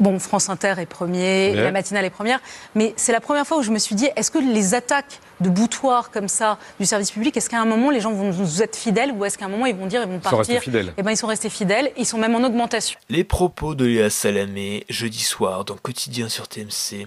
Bon, 0.00 0.18
France 0.18 0.48
Inter 0.48 0.74
est 0.78 0.86
premier, 0.86 1.50
Ouais. 1.50 1.62
la 1.62 1.70
matinale 1.72 2.04
est 2.06 2.10
première, 2.10 2.40
mais 2.74 2.94
c'est 2.96 3.12
la 3.12 3.20
première 3.20 3.46
fois 3.46 3.58
où 3.58 3.62
je 3.62 3.70
me 3.70 3.78
suis 3.78 3.94
dit, 3.94 4.08
est-ce 4.16 4.30
que 4.30 4.38
les 4.38 4.74
attaques 4.74 5.20
de 5.40 5.48
boutoirs 5.48 6.10
comme 6.10 6.28
ça 6.28 6.58
du 6.78 6.86
service 6.86 7.10
public, 7.10 7.36
est-ce 7.36 7.48
qu'à 7.50 7.60
un 7.60 7.64
moment 7.64 7.90
les 7.90 8.00
gens 8.00 8.12
vont 8.12 8.32
nous 8.32 8.62
être 8.62 8.76
fidèles 8.76 9.12
ou 9.12 9.24
est-ce 9.24 9.38
qu'à 9.38 9.46
un 9.46 9.48
moment 9.48 9.66
ils 9.66 9.74
vont 9.76 9.86
dire, 9.86 10.02
ils 10.02 10.08
vont 10.08 10.20
sont 10.22 10.36
restés 10.36 10.54
partir 10.54 10.62
fidèles. 10.62 10.92
Eh 10.96 11.02
ben, 11.02 11.10
ils 11.12 11.16
sont 11.16 11.26
restés 11.26 11.50
fidèles, 11.50 11.92
ils 11.96 12.06
sont 12.06 12.18
même 12.18 12.34
en 12.34 12.42
augmentation. 12.44 12.98
Les 13.08 13.24
propos 13.24 13.74
de 13.74 13.84
Léa 13.84 14.10
Salamé, 14.10 14.84
jeudi 14.88 15.20
soir, 15.22 15.64
dans 15.64 15.76
Quotidien 15.76 16.28
sur 16.28 16.48
TMC. 16.48 17.06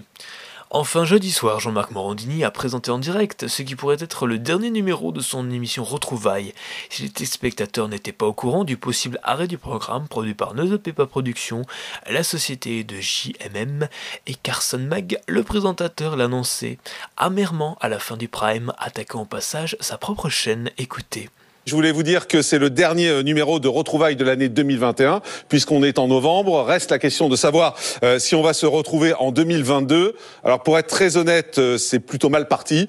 Enfin, 0.76 1.04
jeudi 1.04 1.30
soir, 1.30 1.60
Jean-Marc 1.60 1.92
Morandini 1.92 2.42
a 2.42 2.50
présenté 2.50 2.90
en 2.90 2.98
direct 2.98 3.46
ce 3.46 3.62
qui 3.62 3.76
pourrait 3.76 3.98
être 4.00 4.26
le 4.26 4.40
dernier 4.40 4.70
numéro 4.70 5.12
de 5.12 5.20
son 5.20 5.48
émission 5.52 5.84
Retrouvailles. 5.84 6.52
Si 6.90 7.02
les 7.02 7.10
téléspectateurs 7.10 7.86
n'étaient 7.86 8.10
pas 8.10 8.26
au 8.26 8.32
courant 8.32 8.64
du 8.64 8.76
possible 8.76 9.20
arrêt 9.22 9.46
du 9.46 9.56
programme 9.56 10.08
produit 10.08 10.34
par 10.34 10.54
Ne 10.54 10.76
Pepa 10.76 11.06
Productions, 11.06 11.62
la 12.10 12.24
société 12.24 12.82
de 12.82 12.96
JMM 12.96 13.86
et 14.26 14.34
Carson 14.34 14.80
Mag, 14.80 15.20
le 15.28 15.44
présentateur 15.44 16.16
l'annonçait 16.16 16.78
amèrement 17.16 17.78
à 17.80 17.88
la 17.88 18.00
fin 18.00 18.16
du 18.16 18.26
prime, 18.26 18.72
attaquant 18.76 19.22
au 19.22 19.26
passage 19.26 19.76
sa 19.78 19.96
propre 19.96 20.28
chaîne. 20.28 20.72
Écoutez. 20.76 21.30
Je 21.66 21.74
voulais 21.74 21.92
vous 21.92 22.02
dire 22.02 22.28
que 22.28 22.42
c'est 22.42 22.58
le 22.58 22.68
dernier 22.68 23.08
euh, 23.08 23.22
numéro 23.22 23.58
de 23.58 23.68
retrouvailles 23.68 24.16
de 24.16 24.24
l'année 24.24 24.50
2021, 24.50 25.22
puisqu'on 25.48 25.82
est 25.82 25.98
en 25.98 26.08
novembre. 26.08 26.62
Reste 26.62 26.90
la 26.90 26.98
question 26.98 27.30
de 27.30 27.36
savoir 27.36 27.74
euh, 28.02 28.18
si 28.18 28.34
on 28.34 28.42
va 28.42 28.52
se 28.52 28.66
retrouver 28.66 29.14
en 29.14 29.32
2022. 29.32 30.14
Alors 30.44 30.62
pour 30.62 30.78
être 30.78 30.88
très 30.88 31.16
honnête, 31.16 31.56
euh, 31.56 31.78
c'est 31.78 32.00
plutôt 32.00 32.28
mal 32.28 32.48
parti, 32.48 32.86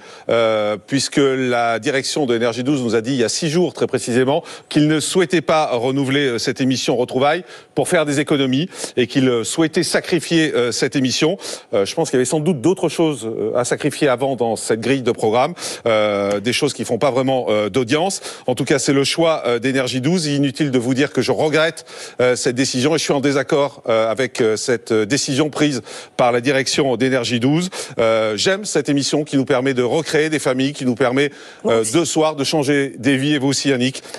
puisque 0.87 1.21
la 1.21 1.79
direction 1.79 2.25
de 2.25 2.35
Énergie 2.35 2.63
12 2.63 2.81
nous 2.81 2.95
a 2.95 3.01
dit 3.01 3.11
il 3.11 3.17
y 3.17 3.23
a 3.23 3.29
six 3.29 3.49
jours 3.49 3.73
très 3.73 3.87
précisément 3.87 4.43
qu'il 4.67 4.87
ne 4.87 4.99
souhaitait 4.99 5.41
pas 5.41 5.67
renouveler 5.67 6.37
cette 6.39 6.59
émission 6.59 6.97
retrouvailles 6.97 7.45
pour 7.75 7.87
faire 7.87 8.05
des 8.05 8.19
économies 8.19 8.69
et 8.97 9.07
qu'il 9.07 9.29
euh, 9.29 9.43
souhaitait 9.45 9.83
sacrifier 9.83 10.51
cette 10.71 10.95
émission. 10.95 11.37
Je 11.71 11.93
pense 11.93 12.09
qu'il 12.09 12.17
y 12.17 12.19
avait 12.19 12.25
sans 12.25 12.39
doute 12.39 12.59
d'autres 12.59 12.89
choses 12.89 13.29
à 13.55 13.63
sacrifier 13.63 14.07
avant 14.07 14.35
dans 14.35 14.55
cette 14.55 14.81
grille 14.81 15.01
de 15.01 15.11
programme, 15.11 15.53
des 15.85 16.53
choses 16.53 16.73
qui 16.73 16.83
font 16.83 16.97
pas 16.97 17.11
vraiment 17.11 17.47
d'audience. 17.69 18.21
Cas, 18.65 18.79
c'est 18.79 18.93
le 18.93 19.03
choix 19.03 19.43
euh, 19.45 19.59
d'Énergie 19.59 20.01
12. 20.01 20.27
Inutile 20.27 20.71
de 20.71 20.79
vous 20.79 20.93
dire 20.93 21.11
que 21.11 21.21
je 21.21 21.31
regrette 21.31 21.85
euh, 22.21 22.35
cette 22.35 22.55
décision 22.55 22.95
et 22.95 22.97
je 22.97 23.03
suis 23.03 23.13
en 23.13 23.19
désaccord 23.19 23.83
euh, 23.87 24.09
avec 24.09 24.41
cette 24.55 24.93
décision 24.93 25.49
prise 25.49 25.81
par 26.17 26.31
la 26.31 26.41
direction 26.41 26.95
d'Énergie 26.97 27.39
12. 27.39 27.69
Euh, 27.99 28.37
J'aime 28.37 28.65
cette 28.65 28.89
émission 28.89 29.23
qui 29.23 29.37
nous 29.37 29.45
permet 29.45 29.73
de 29.73 29.83
recréer 29.83 30.29
des 30.29 30.39
familles, 30.39 30.73
qui 30.73 30.85
nous 30.85 30.95
permet 30.95 31.31
de 31.65 32.05
soir 32.05 32.35
de 32.35 32.43
changer 32.43 32.93
des 32.97 33.17
vies. 33.17 33.35
Et 33.35 33.37
vous 33.39 33.47
aussi, 33.47 33.69
Yannick. 33.69 34.03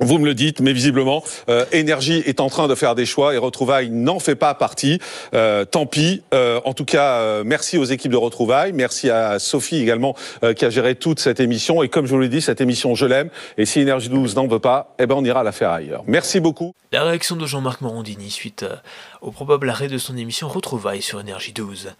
Vous 0.00 0.18
me 0.18 0.24
le 0.24 0.34
dites, 0.34 0.60
mais 0.60 0.72
visiblement, 0.72 1.22
Énergie 1.72 2.22
est 2.24 2.40
en 2.40 2.48
train 2.48 2.68
de 2.68 2.74
faire 2.74 2.94
des 2.94 3.04
choix 3.04 3.34
et 3.34 3.36
Retrouvailles 3.36 3.90
n'en 3.90 4.18
fait 4.18 4.34
pas 4.34 4.54
partie. 4.54 4.98
Tant 5.70 5.86
pis. 5.86 6.22
En 6.32 6.72
tout 6.72 6.84
cas, 6.84 7.42
merci 7.44 7.76
aux 7.76 7.84
équipes 7.84 8.12
de 8.12 8.16
Retrouvailles. 8.16 8.72
Merci 8.72 9.10
à 9.10 9.38
Sophie 9.38 9.76
également 9.76 10.14
qui 10.56 10.64
a 10.64 10.70
géré 10.70 10.94
toute 10.94 11.20
cette 11.20 11.40
émission. 11.40 11.82
Et 11.82 11.88
comme 11.88 12.06
je 12.06 12.12
vous 12.12 12.20
l'ai 12.20 12.28
dit, 12.28 12.40
cette 12.40 12.60
émission, 12.60 12.94
je 12.94 13.06
l'aime. 13.06 13.28
Et 13.58 13.66
si 13.66 13.77
Énergie 13.80 14.08
12 14.08 14.36
n'en 14.36 14.46
veut 14.46 14.58
pas, 14.58 14.94
eh 14.98 15.06
ben 15.06 15.14
on 15.14 15.24
ira 15.24 15.42
la 15.42 15.52
faire 15.52 15.70
ailleurs. 15.70 16.02
Merci 16.06 16.40
beaucoup. 16.40 16.74
La 16.92 17.04
réaction 17.04 17.36
de 17.36 17.46
Jean-Marc 17.46 17.80
Morandini 17.80 18.30
suite 18.30 18.62
euh, 18.62 18.76
au 19.20 19.30
probable 19.30 19.68
arrêt 19.68 19.88
de 19.88 19.98
son 19.98 20.16
émission 20.16 20.48
Retrouvailles 20.48 21.02
sur 21.02 21.20
Énergie 21.20 21.52
12. 21.52 21.92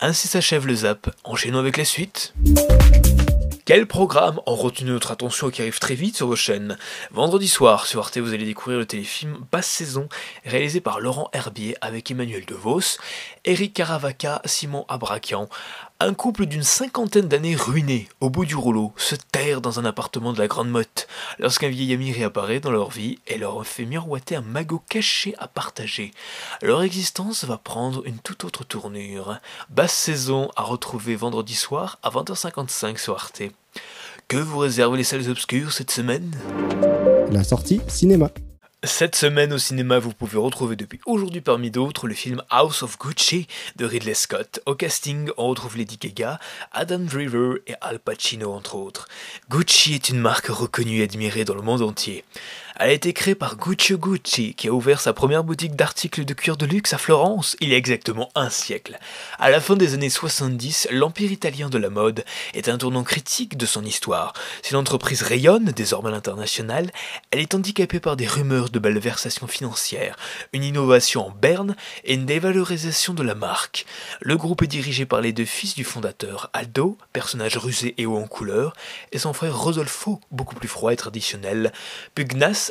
Ainsi 0.00 0.28
s'achève 0.28 0.66
le 0.66 0.74
zap. 0.74 1.10
Enchaînons 1.24 1.58
avec 1.58 1.76
la 1.76 1.84
suite. 1.84 2.34
Quels 3.64 3.86
programmes 3.86 4.40
ont 4.44 4.56
retenu 4.56 4.90
notre 4.90 5.10
attention 5.10 5.48
qui 5.48 5.62
arrivent 5.62 5.78
très 5.78 5.94
vite 5.94 6.16
sur 6.18 6.26
vos 6.26 6.36
chaînes? 6.36 6.76
Vendredi 7.12 7.48
soir, 7.48 7.86
sur 7.86 8.00
Arte, 8.00 8.18
vous 8.18 8.34
allez 8.34 8.44
découvrir 8.44 8.78
le 8.78 8.84
téléfilm 8.84 9.38
Basse 9.50 9.68
Saison, 9.68 10.06
réalisé 10.44 10.82
par 10.82 11.00
Laurent 11.00 11.30
Herbier 11.32 11.74
avec 11.80 12.10
Emmanuel 12.10 12.44
DeVos, 12.44 12.98
Eric 13.46 13.72
Caravaca, 13.72 14.42
Simon 14.44 14.84
Abrakian. 14.88 15.48
Un 16.00 16.12
couple 16.12 16.46
d'une 16.46 16.64
cinquantaine 16.64 17.28
d'années 17.28 17.54
ruiné, 17.54 18.08
au 18.20 18.28
bout 18.28 18.44
du 18.44 18.56
rouleau, 18.56 18.92
se 18.96 19.14
terre 19.14 19.60
dans 19.60 19.78
un 19.78 19.84
appartement 19.84 20.32
de 20.32 20.38
la 20.38 20.48
Grande 20.48 20.68
Motte, 20.68 21.06
lorsqu'un 21.38 21.68
vieil 21.68 21.92
ami 21.92 22.10
réapparaît 22.10 22.58
dans 22.58 22.72
leur 22.72 22.90
vie 22.90 23.20
et 23.28 23.38
leur 23.38 23.64
fait 23.64 23.84
miroiter 23.84 24.34
un 24.34 24.40
magot 24.40 24.82
caché 24.88 25.36
à 25.38 25.46
partager. 25.46 26.10
Leur 26.62 26.82
existence 26.82 27.44
va 27.44 27.58
prendre 27.58 28.04
une 28.06 28.18
toute 28.18 28.44
autre 28.44 28.64
tournure. 28.64 29.38
Basse 29.70 29.94
saison 29.94 30.50
à 30.56 30.62
retrouver 30.62 31.14
vendredi 31.14 31.54
soir 31.54 32.00
à 32.02 32.10
20h55 32.10 32.98
sur 32.98 33.14
Arte. 33.14 33.42
Que 34.26 34.36
vous 34.36 34.58
réservent 34.58 34.96
les 34.96 35.04
salles 35.04 35.30
obscures 35.30 35.72
cette 35.72 35.92
semaine? 35.92 36.36
La 37.30 37.44
sortie 37.44 37.80
cinéma. 37.86 38.30
Cette 38.86 39.16
semaine 39.16 39.52
au 39.52 39.58
cinéma, 39.58 39.98
vous 39.98 40.12
pouvez 40.12 40.38
retrouver 40.38 40.76
depuis 40.76 41.00
aujourd'hui 41.06 41.40
parmi 41.40 41.70
d'autres 41.70 42.06
le 42.06 42.14
film 42.14 42.42
House 42.50 42.82
of 42.82 42.98
Gucci 42.98 43.46
de 43.76 43.84
Ridley 43.84 44.14
Scott. 44.14 44.60
Au 44.66 44.74
casting, 44.74 45.30
on 45.36 45.48
retrouve 45.48 45.76
Lady 45.76 45.96
Gaga, 45.96 46.38
Adam 46.72 46.98
Driver 46.98 47.56
et 47.66 47.74
Al 47.80 47.98
Pacino 47.98 48.52
entre 48.52 48.74
autres. 48.74 49.08
Gucci 49.48 49.94
est 49.94 50.08
une 50.08 50.18
marque 50.18 50.46
reconnue 50.46 51.00
et 51.00 51.04
admirée 51.04 51.44
dans 51.44 51.54
le 51.54 51.62
monde 51.62 51.82
entier. 51.82 52.24
Elle 52.76 52.90
a 52.90 52.92
été 52.92 53.12
créée 53.12 53.36
par 53.36 53.56
Guccio 53.56 53.98
Gucci, 53.98 54.54
qui 54.56 54.66
a 54.66 54.72
ouvert 54.72 55.00
sa 55.00 55.12
première 55.12 55.44
boutique 55.44 55.76
d'articles 55.76 56.24
de 56.24 56.34
cuir 56.34 56.56
de 56.56 56.66
luxe 56.66 56.92
à 56.92 56.98
Florence 56.98 57.56
il 57.60 57.68
y 57.68 57.74
a 57.74 57.76
exactement 57.76 58.30
un 58.34 58.50
siècle. 58.50 58.98
À 59.38 59.48
la 59.48 59.60
fin 59.60 59.76
des 59.76 59.94
années 59.94 60.10
70, 60.10 60.88
l'empire 60.90 61.30
italien 61.30 61.68
de 61.68 61.78
la 61.78 61.88
mode 61.88 62.24
est 62.52 62.68
un 62.68 62.76
tournant 62.76 63.04
critique 63.04 63.56
de 63.56 63.64
son 63.64 63.84
histoire. 63.84 64.32
Si 64.62 64.72
l'entreprise 64.72 65.22
rayonne 65.22 65.66
désormais 65.66 66.08
à 66.08 66.12
l'international, 66.12 66.90
elle 67.30 67.38
est 67.38 67.54
handicapée 67.54 68.00
par 68.00 68.16
des 68.16 68.26
rumeurs 68.26 68.70
de 68.70 68.80
malversation 68.80 69.46
financière, 69.46 70.16
une 70.52 70.64
innovation 70.64 71.28
en 71.28 71.30
berne 71.30 71.76
et 72.02 72.14
une 72.14 72.26
dévalorisation 72.26 73.14
de 73.14 73.22
la 73.22 73.36
marque. 73.36 73.86
Le 74.20 74.36
groupe 74.36 74.62
est 74.62 74.66
dirigé 74.66 75.06
par 75.06 75.20
les 75.20 75.32
deux 75.32 75.44
fils 75.44 75.76
du 75.76 75.84
fondateur, 75.84 76.50
Aldo, 76.52 76.98
personnage 77.12 77.56
rusé 77.56 77.94
et 77.98 78.06
haut 78.06 78.18
en 78.18 78.26
couleur, 78.26 78.74
et 79.12 79.20
son 79.20 79.32
frère 79.32 79.56
Rodolfo, 79.56 80.20
beaucoup 80.32 80.56
plus 80.56 80.66
froid 80.66 80.92
et 80.92 80.96
traditionnel. 80.96 81.72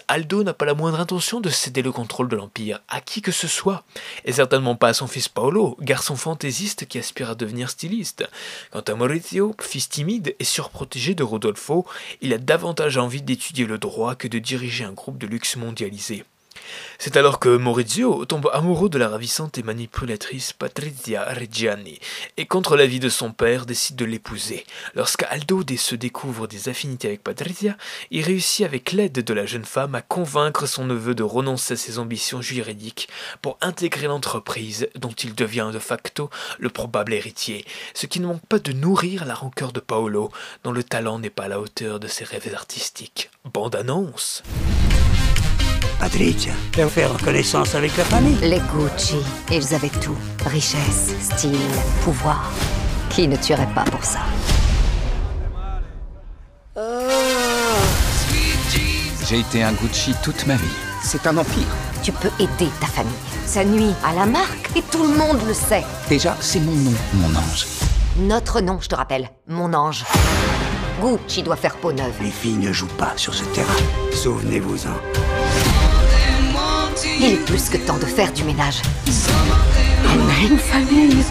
Aldo 0.08 0.44
n'a 0.44 0.54
pas 0.54 0.66
la 0.66 0.74
moindre 0.74 1.00
intention 1.00 1.40
de 1.40 1.50
céder 1.50 1.82
le 1.82 1.92
contrôle 1.92 2.28
de 2.28 2.36
l'Empire 2.36 2.82
à 2.88 3.02
qui 3.02 3.22
que 3.22 3.32
ce 3.32 3.48
soit, 3.48 3.84
et 4.26 4.32
certainement 4.32 4.76
pas 4.76 4.90
à 4.90 4.94
son 4.94 5.08
fils 5.08 5.30
Paolo, 5.30 5.78
garçon 5.82 6.16
fantaisiste 6.16 6.88
qui 6.88 7.00
aspire 7.00 7.32
à 7.32 7.36
devenir 7.36 7.70
styliste. 7.70 8.28
Quant 8.72 8.82
à 8.82 8.96
Maurizio, 8.96 9.56
fils 9.62 9.90
timide 9.90 10.36
et 10.40 10.44
surprotégé 10.44 11.16
de 11.16 11.24
Rodolfo, 11.24 11.86
il 12.22 12.34
a 12.34 12.38
davantage 12.38 12.98
envie 12.98 13.22
d'étudier 13.22 13.66
le 13.66 13.78
droit 13.78 14.16
que 14.16 14.28
de 14.28 14.40
diriger 14.40 14.86
un 14.86 14.94
groupe 14.94 15.18
de 15.18 15.28
luxe 15.28 15.56
mondialisé. 15.56 16.24
C'est 17.00 17.18
alors 17.18 17.40
que 17.40 17.58
Maurizio 17.58 18.26
tombe 18.26 18.50
amoureux 18.54 18.90
de 18.90 18.98
la 18.98 19.10
ravissante 19.10 19.58
et 19.58 19.64
manipulatrice 19.64 20.54
Patrizia 20.54 21.26
Reggiani 21.34 22.00
et 22.38 22.46
contre 22.46 22.78
l'avis 22.78 23.00
de 23.00 23.10
son 23.10 23.32
père 23.32 23.66
décide 23.66 23.96
de 23.96 24.06
l'épouser. 24.06 24.66
Lorsqu'Aldo 24.96 25.64
se 25.78 25.96
découvre 25.96 26.48
des 26.48 26.70
affinités 26.70 27.08
avec 27.08 27.24
Patrizia, 27.24 27.78
il 28.12 28.24
réussit 28.24 28.66
avec 28.66 28.92
l'aide 28.92 29.24
de 29.24 29.34
la 29.34 29.46
jeune 29.46 29.66
femme 29.66 29.96
à 29.96 30.02
convaincre 30.02 30.66
son 30.66 30.86
neveu 30.86 31.16
de 31.16 31.24
renoncer 31.24 31.74
à 31.74 31.78
ses 31.78 32.00
ambitions 32.00 32.42
juridiques 32.42 33.10
pour 33.42 33.58
intégrer 33.62 34.08
l'entreprise 34.08 34.88
dont 34.96 35.12
il 35.12 35.36
devient 35.36 35.72
de 35.74 35.80
facto 35.80 36.30
le 36.60 36.70
probable 36.70 37.14
héritier, 37.14 37.66
ce 37.94 38.06
qui 38.06 38.20
ne 38.20 38.28
manque 38.28 38.46
pas 38.48 38.60
de 38.60 38.72
nourrir 38.72 39.26
la 39.26 39.36
rancœur 39.36 39.74
de 39.74 39.80
Paolo, 39.80 40.32
dont 40.64 40.72
le 40.72 40.84
talent 40.84 41.20
n'est 41.20 41.30
pas 41.30 41.44
à 41.44 41.50
la 41.50 41.60
hauteur 41.60 42.00
de 42.00 42.08
ses 42.08 42.24
rêves 42.24 42.54
artistiques. 42.54 43.30
Bande 43.54 43.76
annonce 43.76 44.44
Patricia, 46.04 46.52
pour 46.74 46.92
faire 46.92 47.14
connaissance 47.24 47.76
avec 47.76 47.96
la 47.96 48.04
famille. 48.04 48.36
Les 48.42 48.60
Gucci, 48.60 49.16
ils 49.50 49.74
avaient 49.74 49.88
tout. 49.88 50.18
Richesse, 50.46 51.14
style, 51.22 51.56
pouvoir. 52.04 52.52
Qui 53.10 53.26
ne 53.26 53.38
tuerait 53.38 53.74
pas 53.74 53.86
pour 53.86 54.04
ça? 54.04 54.20
J'ai 59.26 59.40
été 59.40 59.64
un 59.64 59.72
Gucci 59.72 60.14
toute 60.22 60.46
ma 60.46 60.56
vie. 60.56 60.76
C'est 61.02 61.26
un 61.26 61.38
empire. 61.38 61.64
Tu 62.04 62.12
peux 62.12 62.32
aider 62.38 62.70
ta 62.82 62.88
famille. 62.88 63.14
Ça 63.46 63.64
nuit 63.64 63.94
à 64.04 64.14
la 64.14 64.26
marque 64.26 64.76
et 64.76 64.82
tout 64.82 65.04
le 65.04 65.18
monde 65.18 65.40
le 65.48 65.54
sait. 65.54 65.86
Déjà, 66.10 66.36
c'est 66.42 66.60
mon 66.60 66.76
nom, 66.76 66.94
mon 67.14 67.34
ange. 67.34 67.66
Notre 68.18 68.60
nom, 68.60 68.78
je 68.82 68.90
te 68.90 68.96
rappelle. 68.96 69.30
Mon 69.48 69.74
ange. 69.74 70.04
Gucci 71.02 71.44
doit 71.44 71.56
faire 71.56 71.78
peau 71.78 71.94
neuve. 71.94 72.14
Les 72.22 72.30
filles 72.30 72.58
ne 72.58 72.74
jouent 72.74 72.98
pas 72.98 73.14
sur 73.16 73.34
ce 73.34 73.46
terrain. 73.46 73.72
Souvenez-vous-en. 74.12 75.33
Il 77.20 77.34
est 77.34 77.46
plus 77.46 77.70
que 77.70 77.78
temps 77.78 77.98
de 77.98 78.06
faire 78.06 78.32
du 78.34 78.44
ménage. 78.44 78.82
On 80.06 80.30
a 80.30 80.48
une 80.48 80.58
famille. 80.58 81.24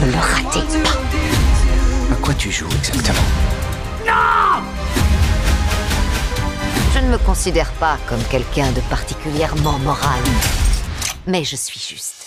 Ne 0.00 0.06
le 0.06 0.18
ratez 0.18 0.66
pas. 0.82 0.98
À 2.12 2.16
quoi 2.22 2.34
tu 2.34 2.50
joues 2.50 2.68
exactement? 2.78 3.18
Non 4.06 4.62
Je 6.94 6.98
ne 7.00 7.08
me 7.08 7.18
considère 7.18 7.70
pas 7.72 7.98
comme 8.08 8.22
quelqu'un 8.24 8.70
de 8.72 8.80
particulièrement 8.82 9.78
moral. 9.80 10.20
Mais 11.26 11.44
je 11.44 11.56
suis 11.56 11.80
juste. 11.80 12.21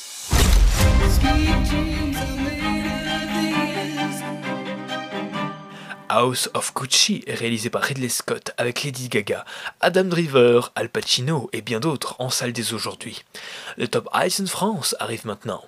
House 6.16 6.50
of 6.54 6.74
Gucci 6.74 7.26
est 7.28 7.34
réalisé 7.34 7.70
par 7.70 7.84
Ridley 7.84 8.08
Scott 8.08 8.52
avec 8.58 8.84
Lady 8.84 9.10
Gaga, 9.10 9.44
Adam 9.82 10.06
Driver, 10.06 10.72
Al 10.76 10.88
Pacino 10.88 11.50
et 11.52 11.62
bien 11.62 11.82
d'autres 11.82 12.16
en 12.20 12.30
salle 12.30 12.54
dès 12.54 12.72
aujourd'hui. 12.72 13.26
Le 13.76 13.90
Top 13.90 14.08
iTunes 14.16 14.48
France 14.48 14.96
arrive 15.02 15.26
maintenant. 15.26 15.62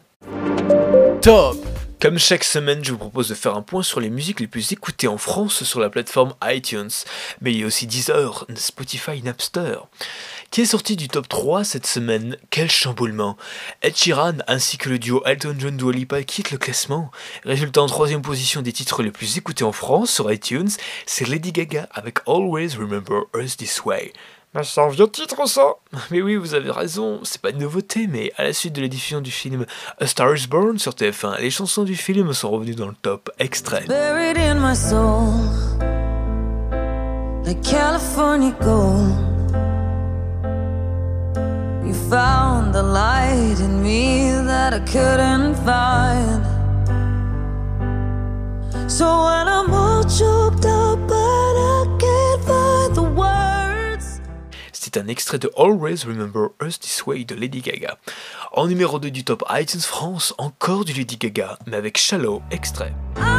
Top 1.21 1.57
Comme 2.01 2.17
chaque 2.17 2.45
semaine, 2.45 2.81
je 2.81 2.93
vous 2.93 2.97
propose 2.97 3.27
de 3.27 3.35
faire 3.35 3.57
un 3.57 3.61
point 3.61 3.83
sur 3.83 3.99
les 3.99 4.09
musiques 4.09 4.39
les 4.39 4.47
plus 4.47 4.71
écoutées 4.71 5.09
en 5.09 5.17
France 5.17 5.65
sur 5.65 5.81
la 5.81 5.89
plateforme 5.89 6.33
iTunes, 6.45 6.91
mais 7.41 7.51
il 7.51 7.59
y 7.59 7.63
a 7.63 7.67
aussi 7.67 7.85
Deezer, 7.85 8.45
Spotify, 8.55 9.21
Napster 9.21 9.79
qui 10.51 10.61
est 10.61 10.65
sorti 10.65 10.95
du 10.95 11.07
top 11.07 11.27
3 11.27 11.63
cette 11.63 11.85
semaine. 11.85 12.37
Quel 12.49 12.69
chamboulement 12.69 13.37
Ed 13.81 13.95
Sheeran 13.95 14.37
ainsi 14.47 14.77
que 14.77 14.89
le 14.89 14.99
duo 14.99 15.21
Elton 15.25 15.55
John 15.57 15.77
Dua 15.77 15.91
Lipa 15.91 16.23
quittent 16.23 16.51
le 16.51 16.57
classement. 16.57 17.11
Résultat 17.43 17.81
en 17.81 17.87
troisième 17.87 18.21
position 18.21 18.61
des 18.61 18.73
titres 18.73 19.03
les 19.03 19.11
plus 19.11 19.37
écoutés 19.37 19.63
en 19.63 19.71
France 19.71 20.11
sur 20.11 20.31
iTunes, 20.31 20.69
c'est 21.05 21.27
Lady 21.27 21.51
Gaga 21.51 21.87
avec 21.91 22.19
Always 22.27 22.75
Remember 22.77 23.23
Us 23.35 23.57
This 23.57 23.83
Way. 23.85 24.13
Mais 24.53 24.63
c'est 24.63 24.79
un 24.79 24.87
vieux 24.87 25.09
titre 25.09 25.45
ça 25.47 25.75
Mais 26.11 26.21
oui, 26.21 26.35
vous 26.35 26.53
avez 26.53 26.71
raison, 26.71 27.19
c'est 27.23 27.41
pas 27.41 27.49
une 27.49 27.59
nouveauté, 27.59 28.07
mais 28.07 28.31
à 28.37 28.43
la 28.43 28.53
suite 28.53 28.73
de 28.73 28.81
la 28.81 28.87
diffusion 28.87 29.21
du 29.21 29.31
film 29.31 29.65
A 29.99 30.07
Star 30.07 30.33
is 30.35 30.47
Born 30.47 30.79
sur 30.79 30.93
TF1, 30.93 31.39
les 31.41 31.51
chansons 31.51 31.83
du 31.83 31.95
film 31.95 32.33
sont 32.33 32.49
revenues 32.49 32.75
dans 32.75 32.87
le 32.87 32.95
top 33.01 33.29
extrait. 33.39 33.85
Buried 33.87 34.37
in 34.37 34.55
my 34.55 34.75
soul, 34.75 35.33
like 37.43 37.61
California 37.61 38.55
gold. 38.61 39.26
Found 42.09 42.73
the 42.73 42.83
light 42.83 43.59
in 43.59 43.83
me 43.83 44.31
that 44.31 44.73
I 44.73 44.79
couldn't 44.79 45.55
find. 45.65 46.41
So 48.89 49.25
when 49.25 49.47
I'm 49.49 49.73
all 49.73 50.03
choked 50.03 50.65
up, 50.65 50.99
but 51.05 51.15
I 51.15 51.85
can't 51.99 52.41
find 52.45 52.95
the 52.95 53.01
words. 53.01 54.21
C'est 54.71 54.95
un 54.95 55.09
extrait 55.09 55.37
de 55.37 55.51
Always 55.57 56.05
Remember 56.05 56.51
Us 56.61 56.79
This 56.79 57.05
Way 57.05 57.25
de 57.25 57.35
Lady 57.35 57.59
Gaga. 57.59 57.97
En 58.53 58.67
numéro 58.67 58.99
2 58.99 59.11
du 59.11 59.25
top 59.25 59.43
iTunes 59.51 59.81
France, 59.81 60.33
encore 60.37 60.85
du 60.85 60.93
Lady 60.93 61.17
Gaga, 61.17 61.59
mais 61.65 61.75
avec 61.75 61.97
Shallow, 61.97 62.41
extrait. 62.51 62.93
I'm 63.17 63.36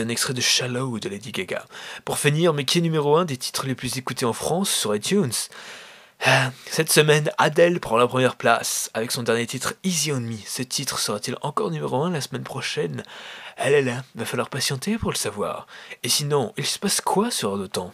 Un 0.00 0.08
extrait 0.08 0.34
de 0.34 0.40
Shallow 0.40 1.00
de 1.00 1.08
Lady 1.08 1.32
Gaga. 1.32 1.64
Pour 2.04 2.18
finir, 2.18 2.54
mais 2.54 2.64
qui 2.64 2.78
est 2.78 2.82
numéro 2.82 3.16
1 3.16 3.24
des 3.24 3.36
titres 3.36 3.66
les 3.66 3.74
plus 3.74 3.98
écoutés 3.98 4.24
en 4.26 4.32
France 4.32 4.70
sur 4.70 4.94
iTunes? 4.94 5.32
Ah, 6.24 6.52
Cette 6.66 6.92
semaine, 6.92 7.30
Adele 7.36 7.80
prend 7.80 7.96
la 7.96 8.06
première 8.06 8.36
place 8.36 8.90
avec 8.94 9.10
son 9.10 9.24
dernier 9.24 9.46
titre 9.46 9.74
Easy 9.82 10.12
on 10.12 10.20
Me. 10.20 10.36
Ce 10.46 10.62
titre 10.62 11.00
sera-t-il 11.00 11.36
encore 11.42 11.72
numéro 11.72 12.00
1 12.02 12.10
la 12.10 12.20
semaine 12.20 12.44
prochaine? 12.44 13.02
Elle 13.56 13.74
est 13.74 13.82
là, 13.82 14.04
va 14.14 14.24
falloir 14.24 14.50
patienter 14.50 14.98
pour 14.98 15.10
le 15.10 15.16
savoir. 15.16 15.66
Et 16.04 16.08
sinon, 16.08 16.52
il 16.56 16.66
se 16.66 16.78
passe 16.78 17.00
quoi 17.00 17.30
sur 17.32 17.58
de 17.58 17.66
Temps? 17.66 17.92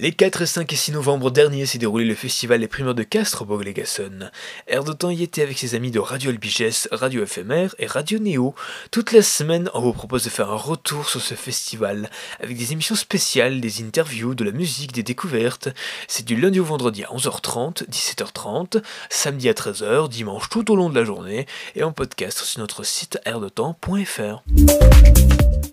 Les 0.00 0.12
4, 0.12 0.46
5 0.46 0.72
et 0.72 0.76
6 0.76 0.92
novembre 0.92 1.30
dernier 1.30 1.66
s'est 1.66 1.76
déroulé 1.76 2.06
le 2.06 2.14
festival 2.14 2.60
Les 2.60 2.68
Primeurs 2.68 2.94
de 2.94 3.02
Castres 3.02 3.42
au 3.42 3.44
Bourg-les-Gasson. 3.44 4.30
Air 4.66 4.82
de 4.82 4.94
Temps 4.94 5.10
y 5.10 5.22
était 5.22 5.42
avec 5.42 5.58
ses 5.58 5.74
amis 5.74 5.90
de 5.90 5.98
Radio 5.98 6.30
Albigès, 6.30 6.88
Radio 6.90 7.26
FMR 7.26 7.74
et 7.78 7.86
Radio 7.86 8.18
Néo. 8.18 8.54
Toute 8.90 9.12
la 9.12 9.20
semaine, 9.20 9.68
on 9.74 9.82
vous 9.82 9.92
propose 9.92 10.24
de 10.24 10.30
faire 10.30 10.50
un 10.50 10.56
retour 10.56 11.06
sur 11.06 11.20
ce 11.20 11.34
festival 11.34 12.08
avec 12.40 12.56
des 12.56 12.72
émissions 12.72 12.94
spéciales, 12.94 13.60
des 13.60 13.82
interviews, 13.82 14.34
de 14.34 14.42
la 14.42 14.52
musique, 14.52 14.92
des 14.92 15.02
découvertes. 15.02 15.68
C'est 16.08 16.24
du 16.24 16.34
lundi 16.34 16.60
au 16.60 16.64
vendredi 16.64 17.04
à 17.04 17.08
11h30, 17.08 17.86
17h30, 17.90 18.82
samedi 19.10 19.50
à 19.50 19.52
13h, 19.52 20.08
dimanche 20.08 20.48
tout 20.48 20.72
au 20.72 20.76
long 20.76 20.88
de 20.88 20.98
la 20.98 21.04
journée 21.04 21.44
et 21.76 21.82
en 21.82 21.92
podcast 21.92 22.38
sur 22.38 22.58
notre 22.58 22.84
site 22.84 23.18
airdetemps.fr. 23.26 24.42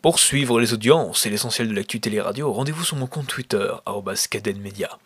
Pour 0.01 0.19
suivre 0.19 0.59
les 0.59 0.73
audiences 0.73 1.25
et 1.25 1.29
l'essentiel 1.29 1.67
de 1.69 1.73
l'actu 1.73 1.99
télé-radio, 1.99 2.51
rendez-vous 2.51 2.83
sur 2.83 2.97
mon 2.97 3.07
compte 3.07 3.27
Twitter, 3.27 3.69
cadenmedia. 4.25 4.97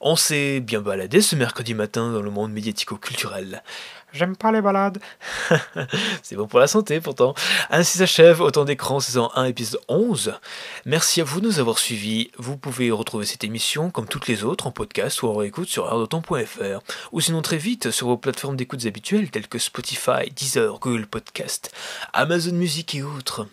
On 0.00 0.16
s'est 0.16 0.60
bien 0.60 0.80
baladé 0.80 1.20
ce 1.20 1.36
mercredi 1.36 1.74
matin 1.74 2.12
dans 2.12 2.22
le 2.22 2.30
monde 2.30 2.52
médiatico-culturel. 2.52 3.62
J'aime 4.16 4.34
pas 4.34 4.50
les 4.50 4.62
balades. 4.62 4.98
C'est 6.22 6.36
bon 6.36 6.46
pour 6.46 6.58
la 6.58 6.66
santé 6.66 7.00
pourtant. 7.00 7.34
Ainsi 7.68 7.98
s'achève 7.98 8.40
Autant 8.40 8.64
d'écran 8.64 8.98
saison 8.98 9.30
1 9.34 9.44
épisode 9.44 9.80
11. 9.88 10.32
Merci 10.86 11.20
à 11.20 11.24
vous 11.24 11.42
de 11.42 11.46
nous 11.46 11.58
avoir 11.58 11.78
suivis. 11.78 12.30
Vous 12.38 12.56
pouvez 12.56 12.90
retrouver 12.90 13.26
cette 13.26 13.44
émission 13.44 13.90
comme 13.90 14.08
toutes 14.08 14.26
les 14.26 14.42
autres 14.42 14.66
en 14.66 14.70
podcast 14.70 15.22
ou 15.22 15.28
en 15.28 15.34
réécoute 15.34 15.68
sur 15.68 15.84
heure-d'autant.fr 15.84 16.80
ou 17.12 17.20
sinon 17.20 17.42
très 17.42 17.58
vite 17.58 17.90
sur 17.90 18.06
vos 18.06 18.16
plateformes 18.16 18.56
d'écoute 18.56 18.86
habituelles 18.86 19.30
telles 19.30 19.48
que 19.48 19.58
Spotify, 19.58 20.30
Deezer, 20.34 20.78
Google 20.78 21.06
Podcast, 21.06 21.70
Amazon 22.14 22.54
Music 22.54 22.94
et 22.94 23.02
autres. 23.02 23.46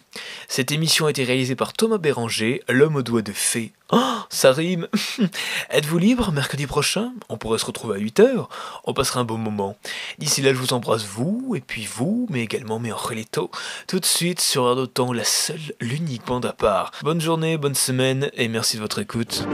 Cette 0.48 0.72
émission 0.72 1.08
a 1.08 1.10
été 1.10 1.26
réalisée 1.26 1.56
par 1.56 1.74
Thomas 1.74 1.98
Béranger, 1.98 2.64
l'homme 2.70 2.96
aux 2.96 3.02
doigts 3.02 3.22
de 3.22 3.34
fée. 3.34 3.74
Oh, 3.92 4.22
ça 4.30 4.52
rime 4.54 4.88
Êtes-vous 5.70 5.98
libre 5.98 6.32
mercredi 6.32 6.66
prochain? 6.66 7.12
On 7.30 7.38
pourrait 7.38 7.60
se 7.60 7.66
retrouver 7.66 8.00
à 8.00 8.02
8h. 8.02 8.48
On 8.86 8.94
passera 8.94 9.20
un 9.20 9.24
bon 9.24 9.38
moment. 9.38 9.78
D'ici 10.18 10.42
là, 10.42 10.53
je 10.54 10.60
vous 10.60 10.74
embrasse 10.74 11.06
vous, 11.06 11.54
et 11.56 11.62
puis 11.62 11.86
vous, 11.86 12.28
mais 12.30 12.42
également 12.42 12.80
mes 12.80 12.92
Angelito. 12.92 13.52
Tout 13.88 14.00
de 14.00 14.06
suite 14.06 14.42
sur 14.42 14.68
Air 14.68 14.76
d'Autant, 14.76 15.14
la 15.14 15.24
seule, 15.24 15.60
l'unique 15.80 16.26
bande 16.26 16.46
à 16.46 16.54
part. 16.54 16.92
Bonne 17.02 17.22
journée, 17.22 17.58
bonne 17.58 17.76
semaine, 17.76 18.30
et 18.34 18.48
merci 18.48 18.78
de 18.78 18.82
votre 18.82 19.00
écoute. 19.00 19.46